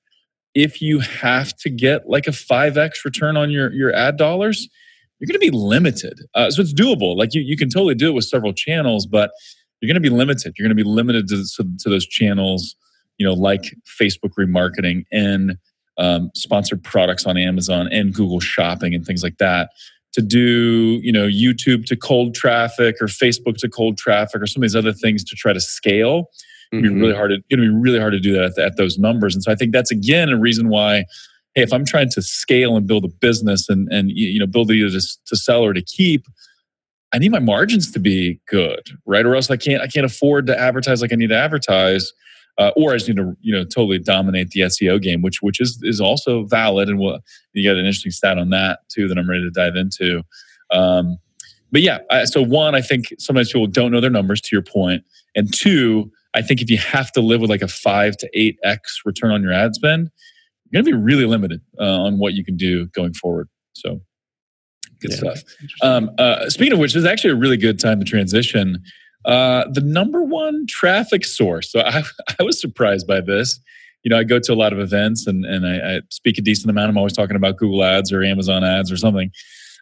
[0.56, 4.68] if you have to get like a five x return on your your ad dollars,
[5.20, 6.20] you're going to be limited.
[6.34, 7.16] Uh, so it's doable.
[7.16, 9.32] Like you you can totally do it with several channels, but
[9.82, 10.54] you're going to be limited.
[10.58, 12.76] You're going to be limited to, to, to those channels,
[13.18, 15.58] you know, like Facebook remarketing and
[15.98, 19.70] um, sponsored products on Amazon and Google Shopping and things like that.
[20.14, 24.64] To do, you know, YouTube to cold traffic or Facebook to cold traffic or some
[24.64, 26.30] of these other things to try to scale,
[26.74, 26.82] mm-hmm.
[26.82, 27.30] be really hard.
[27.30, 29.36] To, going to be really hard to do that at, at those numbers.
[29.36, 31.06] And so I think that's again a reason why
[31.56, 34.72] hey, if I'm trying to scale and build a business and and you know build
[34.72, 36.26] either to, to sell or to keep,
[37.12, 39.26] I need my margins to be good, right?
[39.26, 42.14] Or else I can't I can't afford to advertise like I need to advertise
[42.60, 45.62] uh, or I just need to you know totally dominate the SEO game, which which
[45.62, 47.20] is is also valid, and we'll,
[47.54, 50.24] you got an interesting stat on that too that I'm ready to dive into.
[50.70, 51.18] Um,
[51.72, 54.42] but yeah, I, so one, I think sometimes people don't know their numbers.
[54.42, 55.04] To your point,
[55.36, 58.60] and two, I think if you have to live with like a five to eight
[58.64, 60.12] x return on your ad spend,
[60.70, 63.48] you're going to be really limited uh, on what you can do going forward.
[63.72, 64.02] So
[65.00, 65.44] good yeah, stuff.
[65.82, 68.84] Um, uh, speaking of which, this is actually a really good time to transition
[69.26, 71.72] uh, the number one traffic source.
[71.72, 72.04] So I,
[72.40, 73.60] I was surprised by this.
[74.04, 76.42] You know, I go to a lot of events and, and I, I speak a
[76.42, 76.90] decent amount.
[76.90, 79.32] I'm always talking about Google ads or Amazon ads or something.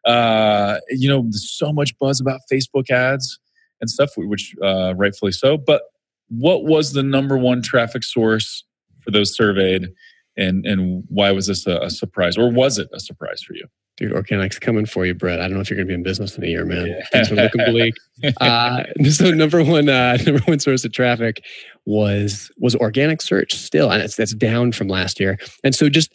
[0.06, 3.40] Uh, you know, there's so much buzz about Facebook ads
[3.80, 5.58] and stuff, which uh, rightfully so.
[5.58, 5.84] But
[6.30, 8.64] what was the number one traffic source
[9.02, 9.90] for those surveyed?
[10.36, 13.66] And, and why was this a, a surprise or was it a surprise for you?
[13.98, 15.40] Dude, organic's coming for you, Brett.
[15.40, 16.86] I don't know if you're going to be in business in a year, man.
[16.86, 17.06] Yeah.
[17.12, 17.96] Things are looking bleak.
[18.42, 21.46] Uh, so number one, uh, number one source of traffic
[21.86, 25.38] was was organic search still, and it's that's down from last year.
[25.64, 26.12] And so just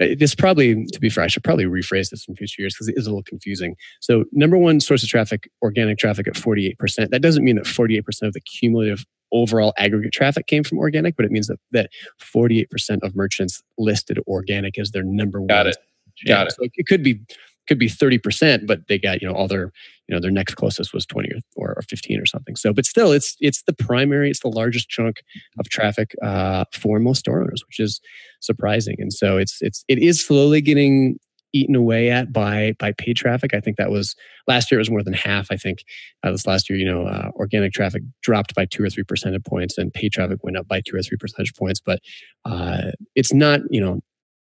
[0.00, 2.88] uh, this probably, to be fair, I should probably rephrase this in future years because
[2.88, 3.76] it is a little confusing.
[4.00, 7.10] So number one source of traffic, organic traffic at 48%.
[7.10, 11.24] That doesn't mean that 48% of the cumulative overall aggregate traffic came from organic, but
[11.24, 12.66] it means that, that 48%
[13.02, 15.48] of merchants listed organic as their number one.
[15.48, 15.76] Got it.
[16.26, 16.52] Got it.
[16.52, 17.20] So it could be
[17.66, 19.72] could be 30%, but they got, you know, all their,
[20.08, 22.56] you know, their next closest was 20 or, or 15 or something.
[22.56, 25.22] So, but still it's, it's the primary, it's the largest chunk
[25.58, 28.00] of traffic uh, for most store owners, which is
[28.40, 28.96] surprising.
[28.98, 31.18] And so it's, it's, it is slowly getting
[31.52, 33.54] eaten away at by, by paid traffic.
[33.54, 34.14] I think that was
[34.46, 35.48] last year, it was more than half.
[35.50, 35.84] I think
[36.22, 39.44] uh, this last year, you know, uh, organic traffic dropped by two or three percentage
[39.44, 42.00] points and paid traffic went up by two or three percentage points, but
[42.44, 44.00] uh, it's not, you know,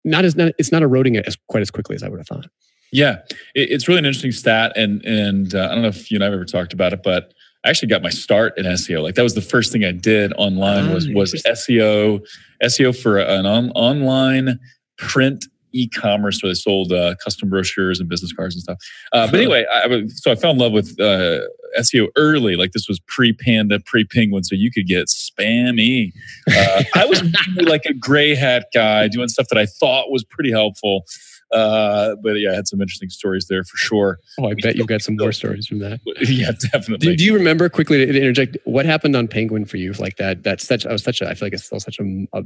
[0.05, 2.27] not as not, it's not eroding it as quite as quickly as I would have
[2.27, 2.47] thought.
[2.93, 3.19] Yeah,
[3.55, 6.25] it, it's really an interesting stat, and and uh, I don't know if you and
[6.25, 7.33] I have ever talked about it, but
[7.65, 9.03] I actually got my start in SEO.
[9.03, 12.27] Like that was the first thing I did online was ah, was SEO,
[12.63, 14.59] SEO for an on, online
[14.97, 18.79] print e-commerce where they sold uh, custom brochures and business cards and stuff.
[19.13, 21.41] Uh, but anyway, I, so I fell in love with uh,
[21.79, 22.57] SEO early.
[22.57, 26.13] Like this was pre-Panda, pre-Penguin, so you could get spammy.
[26.51, 27.23] Uh, I was
[27.63, 31.05] like a gray hat guy doing stuff that I thought was pretty helpful.
[31.53, 34.19] Uh, but yeah, I had some interesting stories there for sure.
[34.39, 36.01] Oh, I bet you've got some more stories from that.
[36.21, 37.09] yeah, definitely.
[37.09, 38.57] Do, do, you remember quickly to interject?
[38.65, 39.93] What happened on Penguin for you?
[39.95, 40.45] Like that?
[40.45, 40.87] That's such.
[40.87, 41.21] I was such.
[41.21, 42.43] A, I feel like it's still such a, a,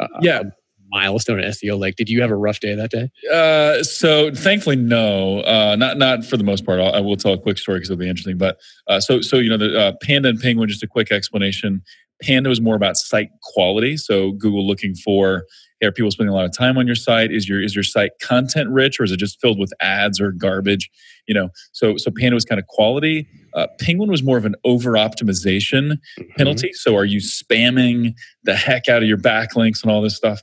[0.00, 0.40] a yeah.
[0.40, 0.44] A
[0.88, 1.78] milestone in SEO.
[1.78, 3.10] Like, did you have a rough day that day?
[3.32, 5.40] Uh, so thankfully, no.
[5.40, 6.80] Uh, not not for the most part.
[6.80, 8.38] I'll, I will tell a quick story because it'll be interesting.
[8.38, 10.68] But uh, so so you know the uh, Panda and Penguin.
[10.68, 11.82] Just a quick explanation.
[12.22, 13.96] Panda was more about site quality.
[13.96, 15.44] So Google looking for
[15.82, 17.30] are people spending a lot of time on your site?
[17.30, 20.32] Is your is your site content rich or is it just filled with ads or
[20.32, 20.90] garbage?
[21.26, 23.28] You know, so so Panda was kind of quality.
[23.54, 26.32] Uh, Penguin was more of an over optimization mm-hmm.
[26.36, 26.72] penalty.
[26.72, 30.42] So are you spamming the heck out of your backlinks and all this stuff?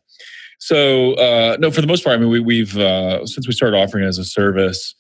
[0.59, 3.77] So uh, no, for the most part, I mean, we, we've uh, since we started
[3.77, 4.95] offering it as a service,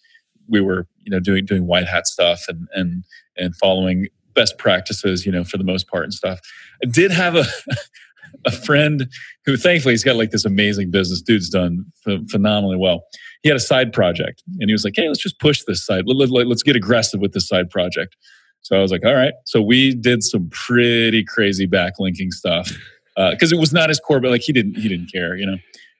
[0.47, 3.03] we were you know doing doing white hat stuff and and
[3.37, 6.39] and following best practices, you know, for the most part and stuff.
[6.83, 7.45] I did have a
[8.45, 9.07] a friend
[9.45, 11.21] who thankfully he's got like this amazing business.
[11.21, 13.05] Dude's done ph- phenomenally well.
[13.45, 16.05] He had a side project and he was like, hey, let's just push this side.
[16.07, 18.15] Let, let, let's get aggressive with this side project.
[18.63, 19.35] So I was like, all right.
[19.43, 22.71] So we did some pretty crazy backlinking stuff
[23.15, 25.45] because uh, it was not his core, but like he didn't he didn't care, you
[25.45, 25.57] know.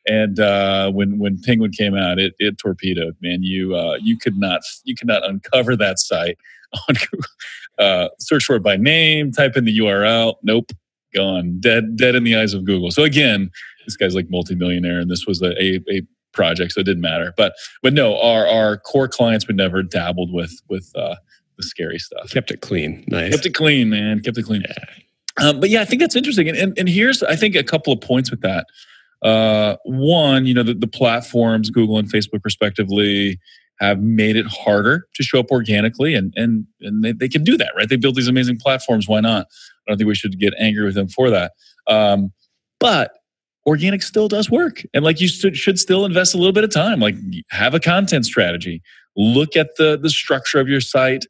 [0.08, 3.16] And uh, when when Penguin came out, it it torpedoed.
[3.22, 6.40] Man, you uh, you could not you could not uncover that site
[6.90, 6.96] on.
[7.78, 10.36] Uh, search for it by name, type in the URL.
[10.42, 10.72] Nope,
[11.14, 12.92] gone, dead, dead in the eyes of Google.
[12.92, 13.50] So again,
[13.86, 16.02] this guy's like multimillionaire, and this was a, a, a
[16.36, 17.34] project, so it didn't matter.
[17.36, 21.16] But but no, our our core clients would never dabbled with with uh,
[21.58, 22.30] the scary stuff.
[22.30, 23.32] Kept it clean, nice.
[23.32, 24.20] Kept it clean, man.
[24.22, 24.64] Kept it clean.
[24.68, 25.48] Yeah.
[25.48, 26.48] Um, but yeah, I think that's interesting.
[26.48, 28.68] And, and, and here's I think a couple of points with that.
[29.22, 33.40] Uh, one, you know, the, the platforms, Google and Facebook, respectively,
[33.80, 37.58] have made it harder to show up organically and and and they, they can do
[37.58, 40.54] that right they build these amazing platforms why not i don't think we should get
[40.60, 41.52] angry with them for that
[41.88, 42.32] um,
[42.80, 43.12] but
[43.66, 44.84] organic still does work.
[44.94, 47.16] And like you should still invest a little bit of time like
[47.50, 48.82] have a content strategy.
[49.16, 51.26] Look at the the structure of your site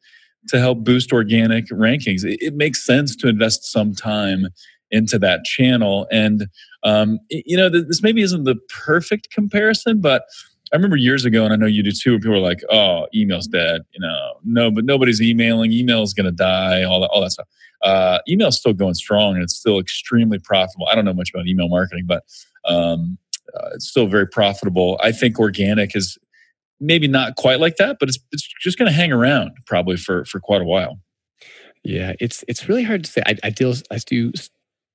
[0.50, 2.24] to help boost organic rankings.
[2.24, 4.48] It, it makes sense to invest some time
[4.92, 6.08] into that channel.
[6.12, 6.48] And
[6.84, 10.24] um, you know this maybe isn't the perfect comparison but
[10.76, 13.48] I remember years ago, and I know you do too, people were like, "Oh, email's
[13.48, 15.72] dead," you know, no, but nobody's emailing.
[15.72, 16.84] Email's to die.
[16.84, 17.48] All that, all that stuff.
[17.82, 20.86] Uh, email's still going strong, and it's still extremely profitable.
[20.92, 22.26] I don't know much about email marketing, but
[22.66, 23.18] um,
[23.56, 25.00] uh, it's still very profitable.
[25.02, 26.18] I think organic is
[26.82, 30.26] maybe not quite like that, but it's it's just going to hang around probably for
[30.26, 31.00] for quite a while.
[31.86, 33.22] Yeah, it's it's really hard to say.
[33.26, 34.34] I, I deal I do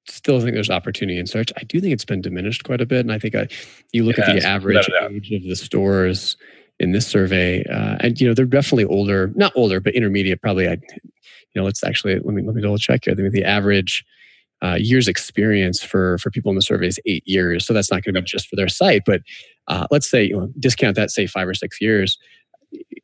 [0.07, 1.53] still think there's opportunity in search.
[1.57, 3.49] I do think it's been diminished quite a bit, and I think I,
[3.93, 6.37] you look at the average age of the stores
[6.79, 10.41] in this survey, uh, and you know they're definitely older, not older, but intermediate.
[10.41, 11.11] Probably, I, you
[11.57, 13.13] know, let's actually let me let me double check here.
[13.13, 14.05] I think the average
[14.63, 18.03] uh, years experience for for people in the survey is eight years, so that's not
[18.03, 19.03] going to be just for their site.
[19.05, 19.23] But
[19.69, 22.19] uh, let's say you know discount that, say five or six years.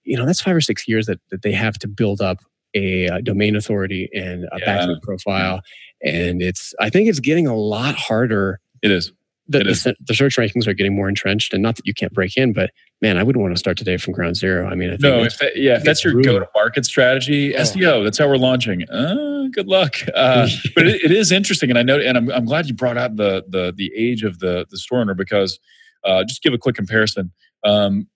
[0.05, 2.39] You know that's five or six years that that they have to build up
[2.75, 4.67] a, a uh, domain authority and a yeah.
[4.67, 5.61] backlink profile
[6.03, 9.13] and it's i think it's getting a lot harder it is
[9.49, 12.37] the, the, the, search rankings are getting more entrenched and not that you can't break
[12.37, 14.97] in but man i wouldn't want to start today from ground zero i mean I
[15.01, 17.61] no if that, yeah if that's your go to market strategy oh.
[17.61, 21.79] seo that's how we're launching uh, good luck uh, but it, it is interesting and
[21.79, 24.67] i know and I'm, I'm glad you brought out the the the age of the
[24.71, 25.59] the store owner because
[26.05, 27.33] uh, just give a quick comparison
[27.65, 28.07] um,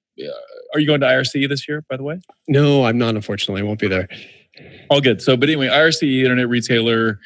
[0.75, 1.85] are you going to IRC this year?
[1.89, 3.15] By the way, no, I'm not.
[3.15, 4.09] Unfortunately, I won't be there.
[4.89, 5.23] All good.
[5.23, 7.19] So, but anyway, IRC Internet Retailer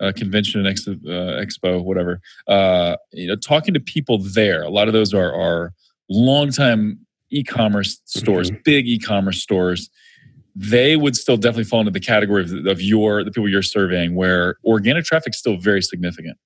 [0.00, 2.20] uh, Convention Ex- uh, Expo, whatever.
[2.46, 4.62] Uh, you know, talking to people there.
[4.62, 5.72] A lot of those are are
[6.08, 6.98] longtime
[7.30, 8.60] e-commerce stores, mm-hmm.
[8.64, 9.90] big e-commerce stores.
[10.56, 14.14] They would still definitely fall into the category of, of your the people you're surveying,
[14.14, 16.36] where organic traffic is still very significant.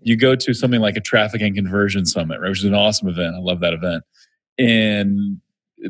[0.00, 3.08] You go to something like a traffic and conversion summit, right, which is an awesome
[3.08, 3.36] event.
[3.36, 4.02] I love that event,
[4.58, 5.40] and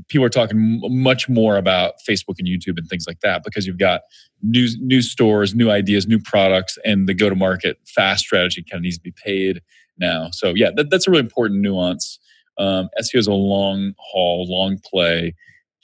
[0.08, 3.78] people are talking much more about Facebook and YouTube and things like that because you've
[3.78, 4.02] got
[4.42, 8.78] new new stores, new ideas, new products, and the go to market fast strategy kind
[8.78, 9.60] of needs to be paid
[9.98, 10.28] now.
[10.32, 12.18] So yeah, that, that's a really important nuance.
[12.58, 15.34] Um, SEO is a long haul, long play.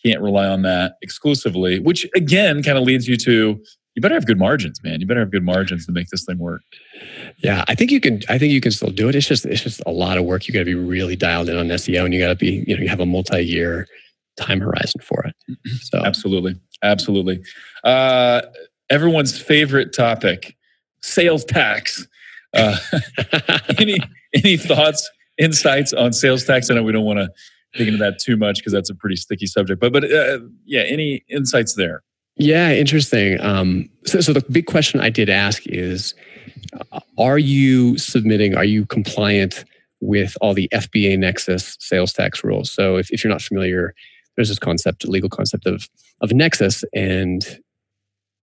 [0.04, 3.62] Can't rely on that exclusively, which again kind of leads you to
[3.94, 5.00] you better have good margins, man.
[5.00, 6.62] You better have good margins to make this thing work.
[7.38, 8.20] Yeah, I think you can.
[8.28, 9.14] I think you can still do it.
[9.14, 10.46] It's just it's just a lot of work.
[10.46, 12.76] You got to be really dialed in on SEO, and you got to be you
[12.76, 13.86] know you have a multi year
[14.38, 15.34] time horizon for it.
[15.82, 17.42] So absolutely, absolutely.
[17.82, 18.42] Uh,
[18.90, 20.56] everyone's favorite topic:
[21.02, 22.06] sales tax.
[22.54, 22.76] Uh,
[23.78, 23.98] any
[24.34, 26.70] any thoughts, insights on sales tax?
[26.70, 27.28] I know we don't want to
[27.74, 29.80] dig into that too much because that's a pretty sticky subject.
[29.80, 32.04] But but uh, yeah, any insights there?
[32.40, 33.38] Yeah, interesting.
[33.42, 36.14] Um, so, so the big question I did ask is,
[36.90, 38.56] uh, are you submitting?
[38.56, 39.66] Are you compliant
[40.00, 42.70] with all the FBA Nexus sales tax rules?
[42.70, 43.94] So if, if you're not familiar,
[44.36, 45.86] there's this concept, legal concept of
[46.22, 47.44] of nexus, and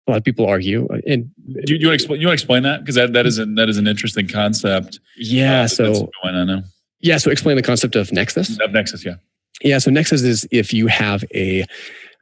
[0.06, 0.86] a lot of people argue.
[0.88, 1.30] Uh, and
[1.64, 2.20] do you, you want to explain?
[2.20, 5.00] You want to explain that because that that is an that is an interesting concept.
[5.16, 5.62] Yeah.
[5.62, 6.62] Uh, so I know.
[7.00, 7.16] Yeah.
[7.16, 8.60] So explain the concept of nexus.
[8.60, 9.06] Of nexus.
[9.06, 9.14] Yeah.
[9.62, 9.78] Yeah.
[9.78, 11.64] So nexus is if you have a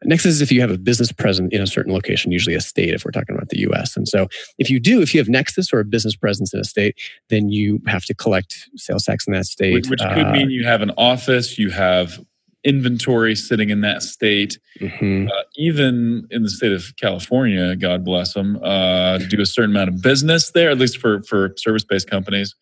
[0.02, 2.94] Nexus is if you have a business present in a certain location, usually a state,
[2.94, 3.96] if we're talking about the US.
[3.96, 4.28] And so
[4.58, 6.96] if you do, if you have Nexus or a business presence in a state,
[7.30, 9.74] then you have to collect sales tax in that state.
[9.74, 12.18] Which, which could uh, mean you have an office, you have
[12.64, 14.58] inventory sitting in that state.
[14.80, 15.28] Mm-hmm.
[15.28, 19.90] Uh, even in the state of California, God bless them, uh, do a certain amount
[19.90, 22.54] of business there, at least for for service based companies.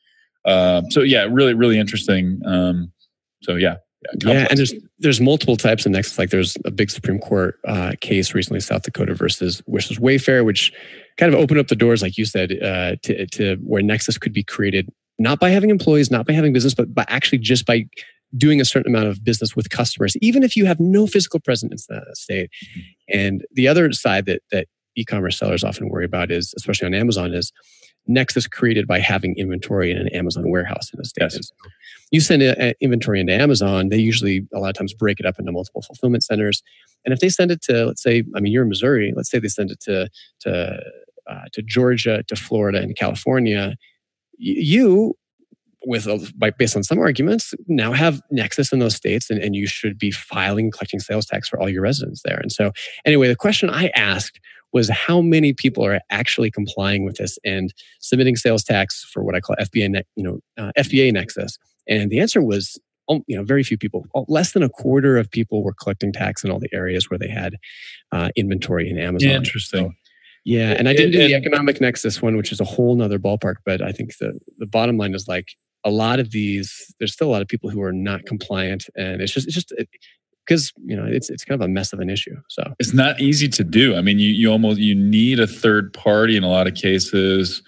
[0.44, 2.40] Uh, so yeah, really really interesting.
[2.44, 2.92] Um,
[3.42, 3.76] so yeah.
[4.24, 6.18] Yeah, yeah, and there's there's multiple types of nexus.
[6.18, 10.72] Like there's a big Supreme Court uh, case recently, South Dakota versus versus Wayfair, which
[11.18, 14.32] kind of opened up the doors, like you said, uh, to to where nexus could
[14.32, 14.88] be created
[15.18, 17.86] not by having employees, not by having business, but but actually just by
[18.36, 21.86] doing a certain amount of business with customers, even if you have no physical presence
[21.88, 22.50] in that state.
[23.08, 27.32] And the other side that that e-commerce sellers often worry about is, especially on Amazon,
[27.32, 27.52] is
[28.06, 31.32] Nexus created by having inventory in an Amazon warehouse in a state.
[31.32, 31.52] Yes.
[32.10, 35.26] You send a, a inventory into Amazon, they usually a lot of times break it
[35.26, 36.62] up into multiple fulfillment centers.
[37.04, 39.38] And if they send it to, let's say, I mean, you're in Missouri, let's say
[39.38, 40.08] they send it to
[40.40, 40.80] to
[41.30, 43.76] uh, to Georgia, to Florida, and California,
[44.38, 45.16] you
[45.84, 49.66] with by, based on some arguments now have nexus in those states and, and you
[49.66, 52.70] should be filing collecting sales tax for all your residents there and so
[53.04, 54.38] anyway the question i asked
[54.72, 59.34] was how many people are actually complying with this and submitting sales tax for what
[59.34, 61.58] i call fba you know uh, fba nexus.
[61.88, 64.06] And the answer was um, you know very few people.
[64.28, 67.28] Less than a quarter of people were collecting tax in all the areas where they
[67.28, 67.56] had
[68.12, 69.30] uh, inventory in amazon.
[69.30, 69.88] Yeah, interesting.
[69.88, 69.92] So,
[70.44, 73.56] yeah, and I didn't do the economic nexus one, which is a whole nother ballpark.
[73.64, 75.48] But I think the the bottom line is like
[75.84, 79.20] a lot of these, there's still a lot of people who are not compliant, and
[79.20, 79.72] it's just it's just
[80.52, 82.36] because you know it's it's kind of a mess of an issue.
[82.48, 83.96] So it's not easy to do.
[83.96, 87.62] I mean, you you almost you need a third party in a lot of cases.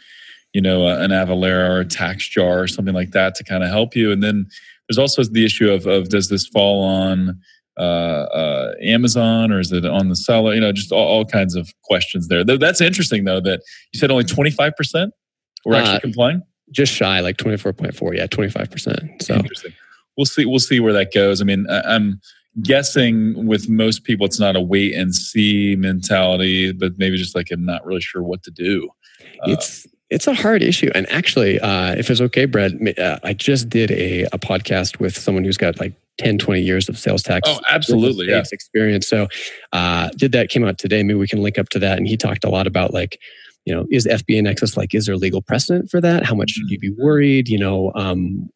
[0.53, 3.97] You know, an Avalara or a TaxJar or something like that to kind of help
[3.97, 4.13] you.
[4.13, 4.47] And then
[4.89, 7.41] there's also the issue of of does this fall on
[7.77, 10.55] uh, uh, Amazon or is it on the seller?
[10.55, 12.45] You know, just all, all, kinds of questions there.
[12.45, 15.11] That's interesting though that you said only 25%
[15.65, 18.17] were actually uh, complying just shy, like 24.4.
[18.17, 19.23] Yeah, 25%.
[19.23, 19.41] So
[20.17, 20.45] we'll see.
[20.45, 21.41] We'll see where that goes.
[21.41, 22.21] I mean, I'm
[22.63, 27.51] guessing with most people, it's not a wait and see mentality, but maybe just like
[27.51, 28.89] I'm not really sure what to do.
[29.21, 30.91] Uh, it's, it's a hard issue.
[30.95, 35.17] And actually, uh, if it's okay, Brad, uh, I just did a, a podcast with
[35.17, 37.49] someone who's got like 10, 20 years of sales tax.
[37.49, 38.29] Oh, absolutely.
[38.29, 38.43] Yeah.
[38.53, 39.09] Experience.
[39.09, 39.29] So,
[39.73, 41.03] uh, did that came out today.
[41.03, 41.99] Maybe we can link up to that.
[41.99, 43.19] And he talked a lot about like,
[43.65, 46.25] you know, is FBA Nexus like, is there legal precedent for that?
[46.25, 47.03] How much should you be mm-hmm.
[47.03, 47.49] worried?
[47.49, 48.51] You know, um,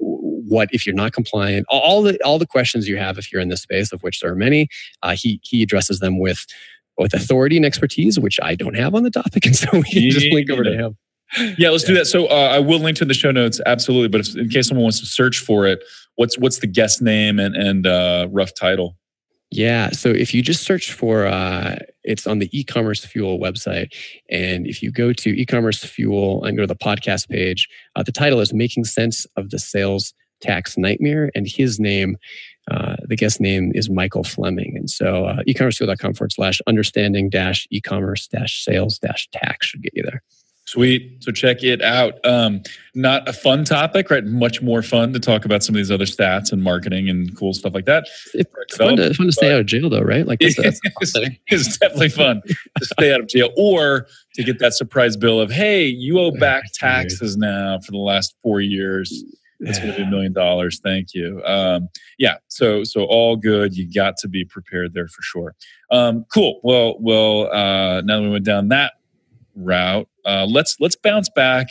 [0.48, 1.66] what if you're not compliant?
[1.68, 4.32] All the all the questions you have if you're in this space, of which there
[4.32, 4.68] are many.
[5.02, 6.46] Uh, he he addresses them with
[6.96, 10.10] with authority and expertise, which I don't have on the topic, and so we can
[10.10, 10.96] just link over to him.
[11.58, 11.88] Yeah, let's yeah.
[11.88, 12.06] do that.
[12.06, 14.08] So uh, I will link to the show notes, absolutely.
[14.08, 15.84] But if, in case someone wants to search for it,
[16.16, 18.96] what's what's the guest name and and uh, rough title?
[19.50, 19.90] Yeah.
[19.90, 23.94] So if you just search for, uh, it's on the e-commerce fuel website.
[24.30, 28.12] And if you go to e-commerce fuel and go to the podcast page, uh, the
[28.12, 31.30] title is making sense of the sales tax nightmare.
[31.34, 32.16] And his name
[32.70, 34.76] Uh, the guest name is Michael Fleming.
[34.76, 39.94] And so uh, ecommercefuel.com forward slash understanding dash e-commerce dash sales dash tax should get
[39.96, 40.22] you there.
[40.66, 41.24] Sweet.
[41.24, 42.22] So check it out.
[42.26, 42.60] Um,
[42.94, 44.22] not a fun topic, right?
[44.22, 47.54] Much more fun to talk about some of these other stats and marketing and cool
[47.54, 48.06] stuff like that.
[48.34, 50.26] It's fun to, fun to stay out of jail, though, right?
[50.26, 51.16] Like that's, that's it's,
[51.46, 55.50] it's definitely fun to stay out of jail or to get that surprise bill of,
[55.50, 59.24] hey, you owe back taxes now for the last four years.
[59.60, 60.80] It's going to be a million dollars.
[60.82, 61.42] Thank you.
[61.44, 61.88] Um,
[62.18, 62.36] yeah.
[62.48, 63.76] So so all good.
[63.76, 65.54] You got to be prepared there for sure.
[65.90, 66.60] Um, cool.
[66.62, 67.52] Well, well.
[67.52, 68.92] Uh, now that we went down that
[69.56, 71.68] route, uh, let's let's bounce back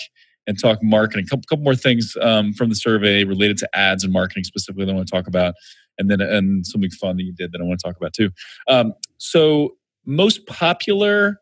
[0.47, 1.25] and talk marketing.
[1.25, 4.85] A couple, couple more things um, from the survey related to ads and marketing specifically
[4.85, 5.55] that I want to talk about,
[5.97, 8.31] and then and something fun that you did that I want to talk about too.
[8.67, 9.75] Um, so,
[10.05, 11.37] most popular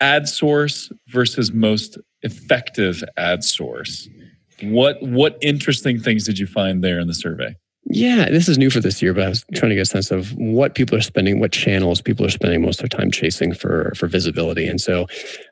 [0.00, 4.08] ad source versus most effective ad source.
[4.62, 7.56] What what interesting things did you find there in the survey?
[7.86, 10.10] Yeah, this is new for this year, but I was trying to get a sense
[10.10, 13.52] of what people are spending, what channels people are spending most of their time chasing
[13.52, 14.66] for for visibility.
[14.66, 15.06] And so,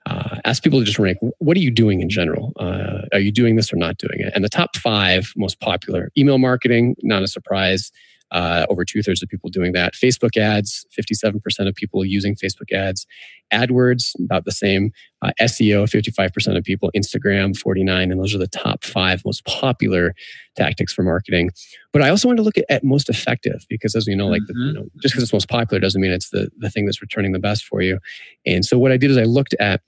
[0.06, 2.52] uh, ask people to just rank: What are you doing in general?
[2.58, 4.32] Uh, are you doing this or not doing it?
[4.34, 7.92] And the top five most popular: email marketing, not a surprise.
[8.32, 9.92] Uh, over two thirds of people doing that.
[9.94, 13.06] Facebook ads, 57% of people using Facebook ads.
[13.52, 14.90] AdWords, about the same.
[15.20, 16.90] Uh, SEO, 55% of people.
[16.96, 18.10] Instagram, 49.
[18.10, 20.14] And those are the top five most popular
[20.56, 21.50] tactics for marketing.
[21.92, 24.42] But I also wanted to look at, at most effective because, as we know, like
[24.46, 24.74] the, you mm-hmm.
[24.76, 27.38] know, just because it's most popular doesn't mean it's the, the thing that's returning the
[27.38, 27.98] best for you.
[28.46, 29.82] And so what I did is I looked at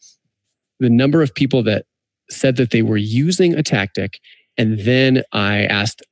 [0.80, 1.86] the number of people that
[2.28, 4.18] said that they were using a tactic
[4.56, 6.02] and then I asked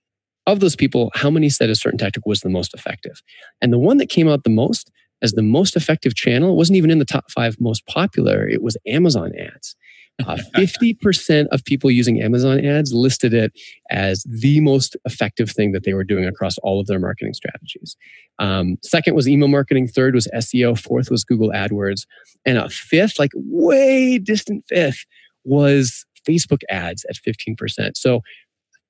[0.47, 3.23] of those people, how many said a certain tactic was the most effective?
[3.61, 4.91] And the one that came out the most
[5.23, 8.49] as the most effective channel wasn't even in the top five most popular.
[8.49, 9.77] It was Amazon ads.
[10.27, 13.51] Uh, 50% of people using Amazon ads listed it
[13.91, 17.97] as the most effective thing that they were doing across all of their marketing strategies.
[18.39, 19.89] Um, second was email marketing.
[19.89, 20.79] Third was SEO.
[20.79, 22.03] Fourth was Google AdWords.
[22.45, 25.07] And a fifth, like way distant fifth,
[25.45, 27.97] was Facebook ads at 15%.
[27.97, 28.21] So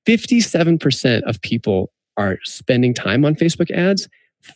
[0.07, 4.07] 57% of people are spending time on Facebook ads.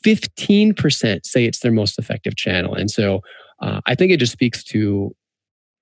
[0.06, 2.74] 15% say it's their most effective channel.
[2.76, 3.22] And so
[3.62, 5.16] uh, I think it just speaks to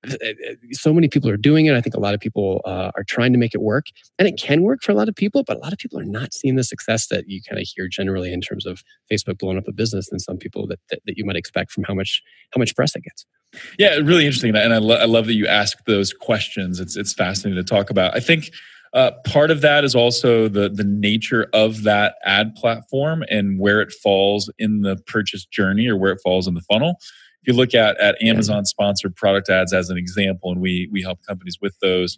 [0.08, 1.76] uh, uh, so many people are doing it.
[1.76, 3.86] I think a lot of people uh, are trying to make it work,
[4.20, 5.44] and it can work for a lot of people.
[5.44, 7.88] But a lot of people are not seeing the success that you kind of hear
[7.88, 11.18] generally in terms of Facebook blowing up a business than some people that, that, that
[11.18, 12.22] you might expect from how much
[12.54, 13.26] how much press it gets.
[13.80, 16.80] Yeah, really interesting, and I, lo- I love that you ask those questions.
[16.80, 18.16] It's it's fascinating to talk about.
[18.16, 18.52] I think
[18.96, 23.82] uh, part of that is also the the nature of that ad platform and where
[23.82, 26.96] it falls in the purchase journey or where it falls in the funnel.
[27.42, 31.02] If you look at at Amazon sponsored product ads as an example, and we we
[31.02, 32.18] help companies with those,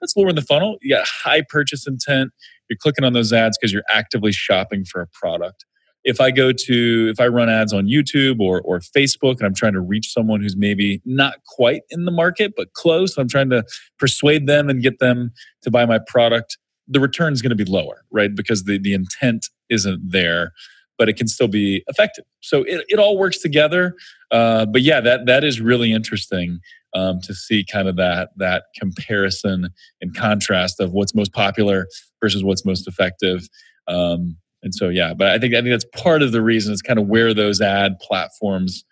[0.00, 0.78] that's lower in the funnel.
[0.80, 2.32] You got high purchase intent.
[2.70, 5.66] You're clicking on those ads because you're actively shopping for a product
[6.04, 9.54] if I go to if I run ads on YouTube or or Facebook and I'm
[9.54, 13.50] trying to reach someone who's maybe not quite in the market but close, I'm trying
[13.50, 13.64] to
[13.98, 15.32] persuade them and get them
[15.62, 18.34] to buy my product, the return is going to be lower, right?
[18.34, 20.52] Because the the intent isn't there,
[20.98, 22.24] but it can still be effective.
[22.40, 23.94] So it, it all works together.
[24.30, 26.60] Uh, but yeah, that that is really interesting
[26.94, 31.86] um, to see kind of that that comparison and contrast of what's most popular
[32.20, 33.48] versus what's most effective.
[33.88, 36.72] Um, and so, yeah, but I think I think that's part of the reason.
[36.72, 38.82] It's kind of where those ad platforms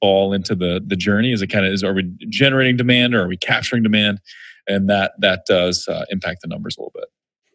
[0.00, 1.32] fall into the the journey.
[1.32, 4.20] Is it kind of is are we generating demand or are we capturing demand?
[4.68, 7.08] And that that does uh, impact the numbers a little bit.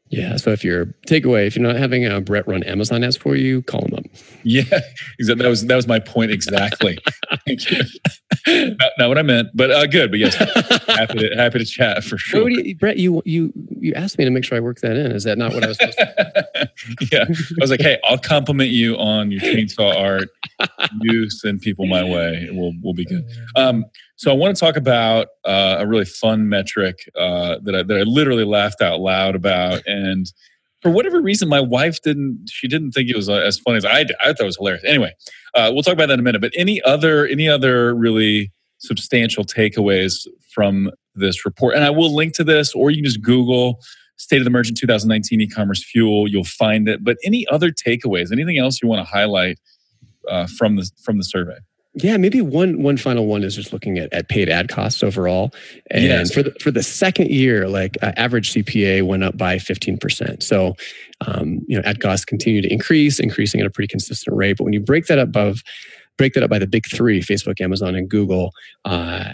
[0.10, 0.38] Yeah.
[0.38, 3.62] So if your takeaway, if you're not having a Brett run Amazon ads for you,
[3.62, 4.06] call them up.
[4.44, 4.64] Yeah,
[5.20, 5.44] exactly.
[5.44, 6.98] That was that was my point exactly.
[7.46, 7.84] Thank you.
[8.80, 10.10] not, not, what I meant, but uh, good.
[10.10, 10.34] But yes,
[10.88, 12.50] happy to happy to chat for sure.
[12.50, 15.12] You, Brett, you you you asked me to make sure I work that in.
[15.12, 16.48] Is that not what I was supposed to?
[17.12, 20.30] yeah, I was like, hey, I'll compliment you on your chainsaw art.
[21.02, 22.50] You send people my way.
[22.52, 23.24] We'll we'll be good.
[23.56, 23.86] Um,
[24.16, 27.98] so I want to talk about uh, a really fun metric uh, that I, that
[27.98, 30.32] I literally laughed out loud about, and
[30.82, 32.48] for whatever reason, my wife didn't.
[32.50, 34.16] She didn't think it was uh, as funny as I did.
[34.22, 34.84] I thought it was hilarious.
[34.86, 35.14] Anyway,
[35.54, 36.42] uh, we'll talk about that in a minute.
[36.42, 41.76] But any other any other really substantial takeaways from this report?
[41.76, 43.80] And I will link to this, or you can just Google
[44.20, 46.28] State of the Merchant 2019 e-commerce fuel.
[46.28, 47.04] You'll find it.
[47.04, 48.32] But any other takeaways?
[48.32, 49.60] Anything else you want to highlight
[50.30, 51.58] uh, from the from the survey?
[51.96, 55.52] Yeah, maybe one one final one is just looking at, at paid ad costs overall.
[55.90, 56.34] And yes.
[56.34, 60.44] for the for the second year, like uh, average CPA went up by 15%.
[60.44, 60.76] So
[61.26, 64.58] um, you know, ad costs continue to increase, increasing at a pretty consistent rate.
[64.58, 65.64] But when you break that up above
[66.20, 68.52] break that up by the big three, Facebook, Amazon, and Google,
[68.86, 69.34] uh,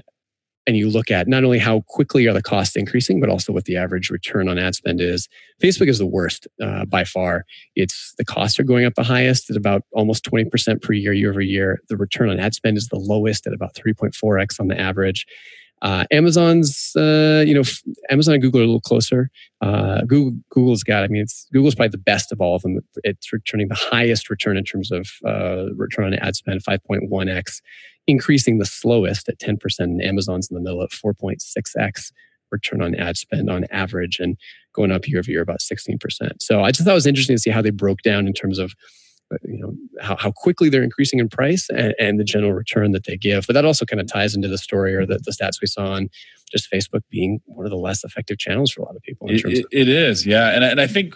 [0.68, 3.66] and you look at not only how quickly are the costs increasing, but also what
[3.66, 5.28] the average return on ad spend is.
[5.62, 7.46] Facebook is the worst uh, by far.
[7.76, 11.30] It's the costs are going up the highest at about almost 20% per year, year
[11.30, 11.82] over year.
[11.90, 15.26] The return on ad spend is the lowest at about 3.4x on the average.
[15.82, 17.62] Uh, Amazon's, uh, you know,
[18.10, 19.30] Amazon and Google are a little closer.
[19.62, 22.80] Uh, Google, Google's got, I mean, it's Google's probably the best of all of them.
[23.04, 27.62] It's returning the highest return in terms of uh, return on ad spend, 5.1x,
[28.08, 29.58] increasing the slowest at 10%.
[29.80, 32.12] And Amazon's in the middle at 4.6x
[32.52, 34.38] return on ad spend on average and
[34.74, 35.98] going up year over year about 16%.
[36.40, 38.60] So I just thought it was interesting to see how they broke down in terms
[38.60, 38.74] of
[39.34, 42.92] uh, you know how, how quickly they're increasing in price and, and, the general return
[42.92, 45.32] that they give but that also kind of ties into the story or the, the
[45.32, 46.08] stats we saw on
[46.52, 49.44] just facebook being one of the less effective channels for a lot of people it,
[49.46, 51.16] it, it is yeah and, and i think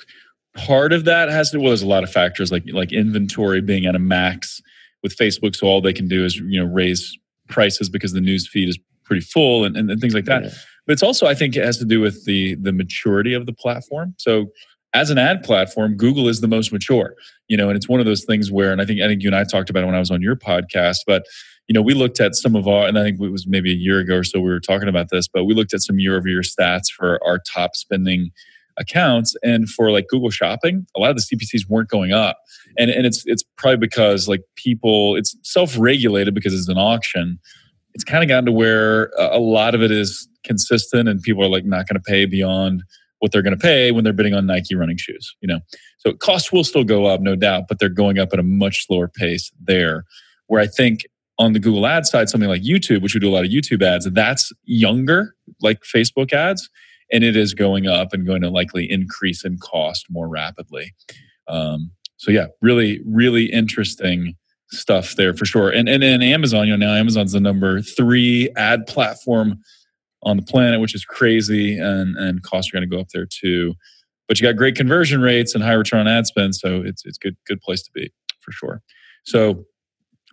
[0.56, 3.62] part of that has to do well there's a lot of factors like like inventory
[3.62, 4.60] being at a max
[5.04, 8.48] with facebook so all they can do is you know raise prices because the news
[8.48, 10.50] feed is pretty full and, and, and things like that yeah.
[10.86, 13.54] but it's also i think it has to do with the the maturity of the
[13.54, 14.48] platform so
[14.94, 17.16] as an ad platform, Google is the most mature.
[17.48, 19.30] You know, and it's one of those things where, and I think I think you
[19.30, 21.26] and I talked about it when I was on your podcast, but
[21.68, 23.76] you know, we looked at some of our, and I think it was maybe a
[23.76, 26.18] year ago or so we were talking about this, but we looked at some year
[26.18, 28.32] over year stats for our top spending
[28.78, 32.38] accounts and for like google shopping a lot of the cpcs weren't going up
[32.78, 37.40] and, and it's it's probably because like people it's self-regulated because it's an auction
[37.94, 41.44] it's kind of gotten to where uh, a lot of it is consistent and people
[41.44, 42.84] are like not going to pay beyond
[43.20, 45.36] what they're going to pay when they're bidding on Nike running shoes.
[45.42, 45.60] You know,
[45.98, 48.86] so costs will still go up, no doubt, but they're going up at a much
[48.86, 50.06] slower pace there.
[50.48, 51.02] Where I think
[51.38, 53.82] on the Google Ad side, something like YouTube, which we do a lot of YouTube
[53.82, 56.70] ads, that's younger, like Facebook ads,
[57.12, 60.94] and it is going up and going to likely increase in cost more rapidly.
[61.48, 64.36] Um, so yeah, really, really interesting
[64.72, 65.70] stuff there for sure.
[65.70, 69.60] And and Amazon, you know, now Amazon's the number three ad platform
[70.24, 73.26] on the planet, which is crazy, and and costs are going to go up there
[73.26, 73.74] too.
[74.28, 77.18] But you got great conversion rates and high return on ad spend, so it's it's
[77.18, 78.82] good good place to be for sure.
[79.24, 79.66] So,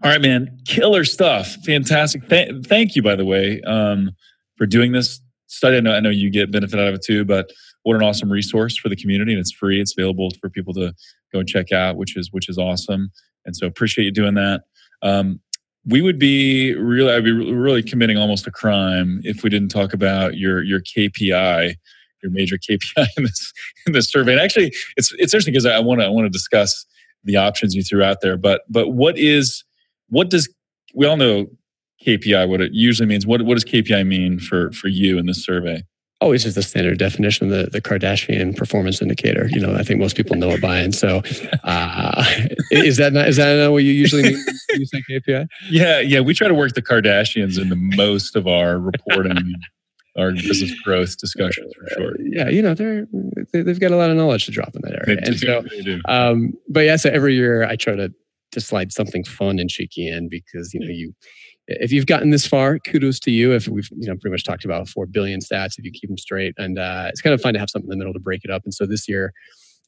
[0.03, 2.29] all right, man, killer stuff, fantastic.
[2.29, 4.11] Th- thank you, by the way, um,
[4.57, 5.77] for doing this study.
[5.77, 7.51] I know I know you get benefit out of it too, but
[7.83, 9.81] what an awesome resource for the community, and it's free.
[9.81, 10.93] It's available for people to
[11.33, 13.11] go and check out, which is which is awesome.
[13.45, 14.63] And so appreciate you doing that.
[15.03, 15.41] Um,
[15.85, 19.93] we would be really I'd be really committing almost a crime if we didn't talk
[19.93, 21.75] about your your KPI,
[22.23, 23.53] your major KPI in this
[23.87, 24.33] in this survey.
[24.33, 26.87] And actually, it's it's interesting because I want to I want to discuss
[27.25, 28.37] the options you threw out there.
[28.37, 29.65] But but what is
[30.09, 30.53] what does
[30.95, 31.47] we all know
[32.07, 33.27] KPI what it usually means?
[33.27, 35.83] What what does KPI mean for for you in this survey?
[36.23, 39.49] Oh, it's just the standard definition, the the Kardashian performance indicator.
[39.51, 40.79] You know, I think most people know it by.
[40.79, 41.23] And so,
[41.65, 42.25] uh,
[42.71, 44.45] is that not is that not what you usually mean?
[44.71, 45.47] You say KPI?
[45.71, 46.21] Yeah, yeah.
[46.21, 49.55] We try to work the Kardashians into most of our reporting,
[50.17, 52.11] our business growth discussions for sure.
[52.13, 53.07] Uh, yeah, you know, they're
[53.53, 55.21] they, have got a lot of knowledge to drop in that area.
[55.21, 56.01] They and do, so, they do.
[56.07, 58.13] Um, but yeah, so every year I try to
[58.53, 61.13] to slide something fun and cheeky in because you know you
[61.69, 63.53] if you've gotten this far, kudos to you.
[63.53, 66.19] If we've you know pretty much talked about four billion stats, if you keep them
[66.19, 68.45] straight, and uh, it's kind of fun to have something in the middle to break
[68.45, 68.63] it up.
[68.65, 69.33] And so this year,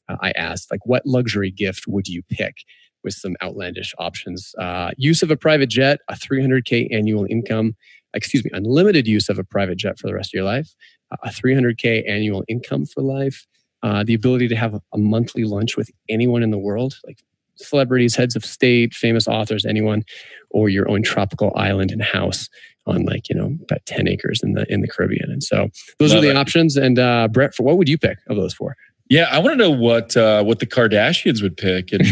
[0.09, 2.55] uh, I asked like, what luxury gift would you pick?
[3.01, 7.77] With some outlandish options, uh, use of a private jet, a 300k annual income,
[8.13, 10.75] excuse me, unlimited use of a private jet for the rest of your life,
[11.23, 13.47] a 300k annual income for life,
[13.83, 17.23] uh, the ability to have a monthly lunch with anyone in the world, like
[17.59, 20.03] celebrities, heads of state, famous authors, anyone,
[20.49, 22.49] or your own tropical island and house
[22.85, 25.29] on like you know about 10 acres in the in the caribbean.
[25.31, 26.37] And so those Love are the it.
[26.37, 26.75] options.
[26.77, 28.75] And uh brett for what would you pick of those four
[29.09, 32.03] yeah, I want to know what uh, what the Kardashians would pick, and,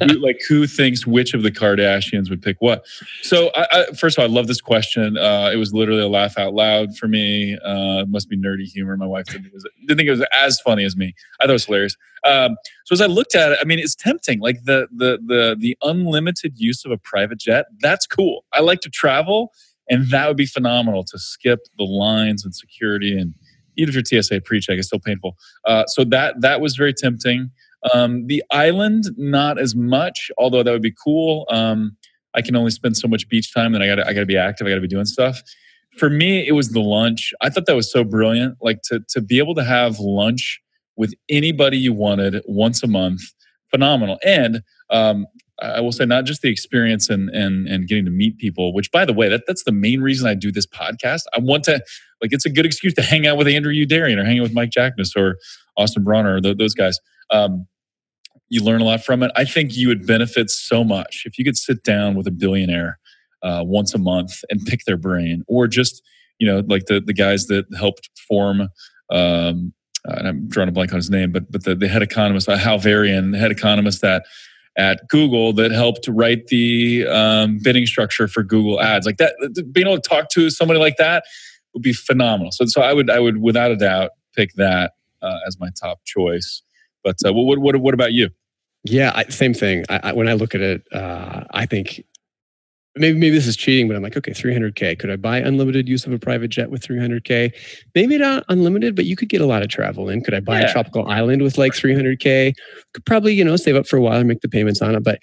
[0.00, 2.86] and like who thinks which of the Kardashians would pick what.
[3.20, 5.18] So, I, I, first of all, I love this question.
[5.18, 7.58] Uh, it was literally a laugh out loud for me.
[7.62, 8.96] Uh, it must be nerdy humor.
[8.96, 11.14] My wife didn't, didn't, think it was as funny as me.
[11.38, 11.96] I thought it was hilarious.
[12.24, 14.40] Um, so, as I looked at it, I mean, it's tempting.
[14.40, 17.66] Like the the the the unlimited use of a private jet.
[17.82, 18.46] That's cool.
[18.54, 19.52] I like to travel,
[19.90, 23.34] and that would be phenomenal to skip the lines and security and
[23.80, 25.36] even if your TSA pre-check is still painful.
[25.64, 27.50] Uh, so that that was very tempting.
[27.94, 31.46] Um, the island, not as much, although that would be cool.
[31.50, 31.96] Um,
[32.34, 34.36] I can only spend so much beach time, and I got I got to be
[34.36, 34.66] active.
[34.66, 35.42] I got to be doing stuff.
[35.96, 37.32] For me, it was the lunch.
[37.40, 38.56] I thought that was so brilliant.
[38.60, 40.60] Like to to be able to have lunch
[40.96, 43.22] with anybody you wanted once a month,
[43.70, 44.18] phenomenal.
[44.24, 45.26] And um,
[45.62, 48.90] I will say not just the experience and and and getting to meet people, which
[48.90, 51.22] by the way, that that's the main reason I do this podcast.
[51.34, 51.82] I want to
[52.22, 54.54] like it's a good excuse to hang out with Andrew Youderian or hang out with
[54.54, 55.36] Mike Jackness or
[55.76, 56.98] Austin Brawner or those guys.
[57.30, 57.66] Um,
[58.48, 59.30] you learn a lot from it.
[59.36, 62.98] I think you would benefit so much if you could sit down with a billionaire
[63.42, 66.02] uh, once a month and pick their brain, or just
[66.38, 68.68] you know like the the guys that helped form.
[69.10, 69.72] Um,
[70.04, 72.56] and I'm drawing a blank on his name, but but the, the head economist, uh,
[72.56, 74.24] Hal Varian, the head economist that
[74.76, 79.34] at Google that helped write the um, bidding structure for Google Ads, like that.
[79.72, 81.24] Being able to talk to somebody like that
[81.74, 82.52] would be phenomenal.
[82.52, 84.92] So, so I would I would without a doubt pick that
[85.22, 86.62] uh, as my top choice.
[87.02, 88.30] But uh, what what what about you?
[88.84, 89.84] Yeah, I, same thing.
[89.90, 92.02] I, I, when I look at it, uh, I think
[92.96, 94.98] maybe maybe this is cheating, but I'm like, okay, 300k.
[94.98, 97.52] Could I buy unlimited use of a private jet with 300k?
[97.94, 100.22] Maybe not unlimited, but you could get a lot of travel in.
[100.22, 100.68] Could I buy yeah.
[100.68, 102.54] a tropical island with like 300k?
[102.94, 105.04] Could probably you know save up for a while and make the payments on it,
[105.04, 105.18] but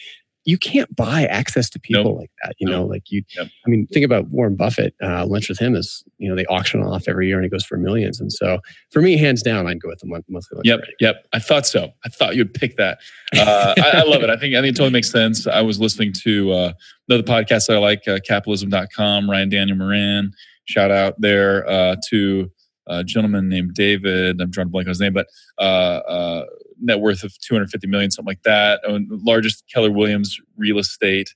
[0.47, 2.19] you can't buy access to people nope.
[2.19, 2.55] like that.
[2.57, 2.73] You nope.
[2.73, 3.47] know, like you, yep.
[3.65, 4.95] I mean, think about Warren Buffett.
[5.03, 7.65] Uh, lunch with him is, you know, they auction off every year and it goes
[7.65, 8.21] for millions.
[8.21, 10.65] And so for me, hands down, I'd go with the month, monthly lunch.
[10.65, 10.79] Yep.
[11.01, 11.27] Yep.
[11.33, 11.91] I thought so.
[12.05, 12.99] I thought you'd pick that.
[13.37, 14.29] Uh, I, I, love it.
[14.29, 15.47] I think, I think it totally makes sense.
[15.47, 16.73] I was listening to uh,
[17.09, 20.31] another podcast that I like, uh, capitalism.com, Ryan Daniel Moran.
[20.63, 22.49] Shout out there uh, to
[22.87, 24.39] a gentleman named David.
[24.39, 25.27] I'm trying to blank on his name, but
[25.57, 26.45] uh, uh,
[26.79, 28.81] net worth of 250 million, something like that.
[29.09, 31.33] largest Keller Williams real estate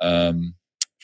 [0.00, 0.54] um,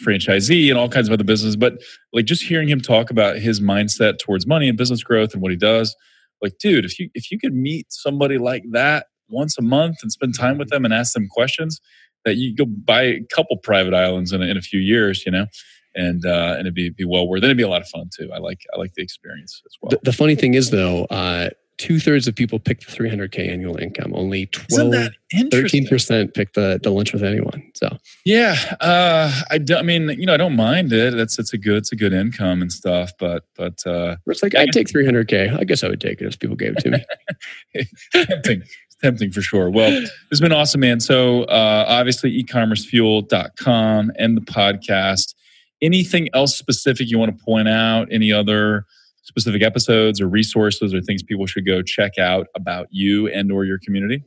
[0.02, 1.56] franchisee and all kinds of other businesses.
[1.56, 5.42] But like just hearing him talk about his mindset towards money and business growth and
[5.42, 5.94] what he does,
[6.40, 10.10] like, dude, if you if you could meet somebody like that once a month and
[10.10, 11.80] spend time with them and ask them questions,
[12.24, 15.32] that you go buy a couple private islands in a, in a few years, you
[15.32, 15.46] know
[15.94, 17.42] and uh, and it'd be, be well worth.
[17.42, 17.46] it.
[17.46, 18.30] It'd be a lot of fun too.
[18.32, 19.90] I like I like the experience as well.
[19.90, 23.76] The, the funny thing is though, uh, two thirds of people pick the 300k annual
[23.76, 24.12] income.
[24.14, 25.10] Only 12,
[25.50, 27.70] 13 percent pick the the lunch with anyone.
[27.74, 31.14] So yeah, uh, I do, I mean you know I don't mind it.
[31.14, 33.12] That's it's a good it's a good income and stuff.
[33.18, 35.58] But but uh, it's like I'd take 300k.
[35.58, 37.84] I guess I would take it if people gave it to me.
[38.26, 38.62] tempting.
[39.02, 39.68] Tempting for sure.
[39.68, 41.00] Well, it's been awesome, man.
[41.00, 45.34] So uh, obviously, ecommercefuel.com and the podcast
[45.82, 48.08] anything else specific you want to point out?
[48.10, 48.86] Any other
[49.22, 53.64] specific episodes or resources or things people should go check out about you and or
[53.64, 54.22] your community?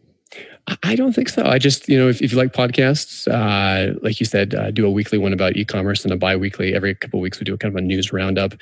[0.83, 1.45] I don't think so.
[1.45, 4.85] I just, you know, if, if you like podcasts, uh, like you said, uh, do
[4.85, 6.73] a weekly one about e-commerce and a bi-weekly.
[6.73, 8.53] Every couple of weeks, we do a kind of a news roundup,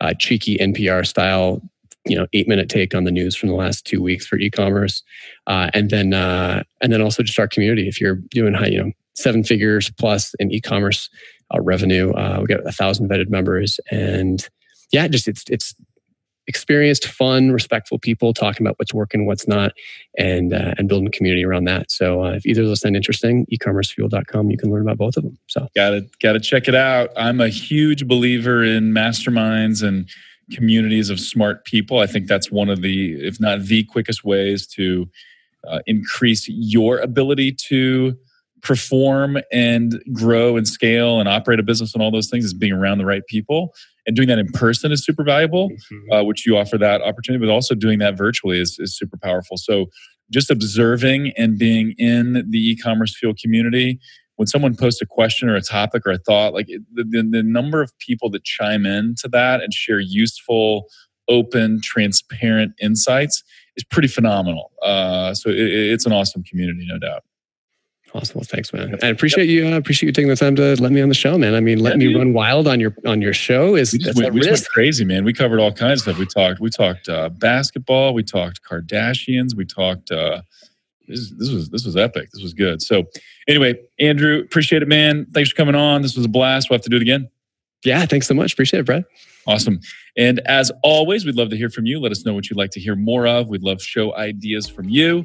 [0.00, 1.62] uh, cheeky NPR style,
[2.04, 5.02] you know, eight minute take on the news from the last two weeks for e-commerce,
[5.46, 7.86] uh, and then uh, and then also just our community.
[7.86, 11.08] If you're doing high, you know, seven figures plus in e-commerce,
[11.54, 12.12] uh, revenue.
[12.12, 14.48] Uh, we got a thousand vetted members, and
[14.92, 15.74] yeah, just it's it's
[16.46, 19.72] experienced, fun, respectful people talking about what's working, what's not,
[20.18, 21.90] and uh, and building community around that.
[21.90, 25.24] So uh, if either of those sound interesting, ecommercefuel.com, you can learn about both of
[25.24, 25.38] them.
[25.48, 27.10] So got to got to check it out.
[27.16, 30.08] I'm a huge believer in masterminds and
[30.52, 31.98] communities of smart people.
[31.98, 35.08] I think that's one of the, if not the quickest ways to
[35.66, 38.16] uh, increase your ability to
[38.62, 42.72] perform and grow and scale and operate a business and all those things is being
[42.72, 43.74] around the right people.
[44.06, 46.12] And doing that in person is super valuable mm-hmm.
[46.12, 49.56] uh, which you offer that opportunity but also doing that virtually is, is super powerful.
[49.56, 49.86] So
[50.30, 54.00] just observing and being in the e-commerce fuel community
[54.36, 57.42] when someone posts a question or a topic or a thought like the, the, the
[57.42, 60.86] number of people that chime in to that and share useful
[61.28, 63.44] open transparent insights
[63.76, 64.72] is pretty phenomenal.
[64.82, 67.22] Uh, so it, it's an awesome community no doubt
[68.14, 68.40] Awesome.
[68.40, 68.98] Well, thanks, man.
[69.02, 69.64] I appreciate yep.
[69.64, 69.74] you.
[69.74, 71.54] uh, appreciate you taking the time to let me on the show, man.
[71.54, 72.16] I mean, let yeah, me dude.
[72.18, 75.04] run wild on your on your show is we just, went, we just went crazy,
[75.04, 75.24] man.
[75.24, 76.18] We covered all kinds of stuff.
[76.18, 78.12] We talked we talked uh, basketball.
[78.12, 79.54] We talked Kardashians.
[79.54, 80.10] We talked.
[80.10, 80.42] Uh,
[81.08, 82.30] this, this was this was epic.
[82.32, 82.82] This was good.
[82.82, 83.04] So,
[83.48, 85.26] anyway, Andrew, appreciate it, man.
[85.32, 86.02] Thanks for coming on.
[86.02, 86.68] This was a blast.
[86.68, 87.30] We'll have to do it again.
[87.84, 88.52] Yeah, thanks so much.
[88.52, 89.04] Appreciate it, Brad.
[89.46, 89.80] Awesome.
[90.16, 91.98] And as always, we'd love to hear from you.
[91.98, 93.48] Let us know what you'd like to hear more of.
[93.48, 95.24] We'd love show ideas from you.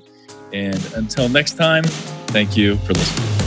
[0.54, 3.38] And until next time, thank you for listening.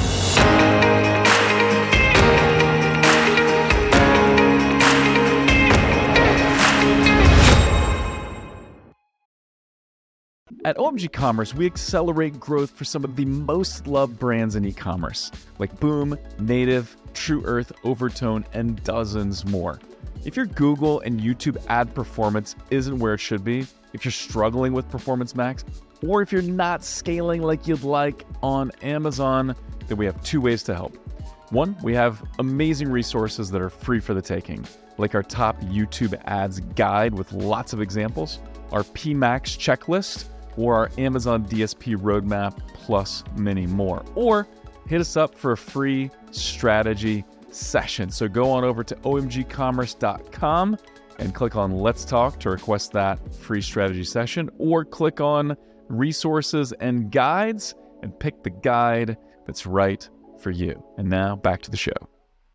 [10.63, 14.73] At OMG Commerce, we accelerate growth for some of the most loved brands in e
[14.73, 19.81] commerce, like Boom, Native, Tru Earth, Overtone, and dozens more.
[20.25, 24.75] If your Google and YouTube ad performance isn't where it should be, if you're struggling
[24.75, 25.65] with Performance Max,
[26.07, 29.55] or if you're not scaling like you'd like on Amazon,
[29.89, 30.97] then we have two ways to help.
[31.51, 34.65] One, we have amazing resources that are free for the taking,
[34.99, 38.39] like our top YouTube ads guide with lots of examples,
[38.71, 40.27] our PMax checklist,
[40.57, 44.05] or our Amazon DSP roadmap, plus many more.
[44.15, 44.47] Or
[44.87, 48.11] hit us up for a free strategy session.
[48.11, 50.79] So go on over to omgcommerce.com
[51.19, 55.57] and click on Let's Talk to request that free strategy session, or click on
[55.91, 59.17] resources and guides and pick the guide
[59.47, 60.09] that's right
[60.41, 60.83] for you.
[60.97, 61.93] And now back to the show.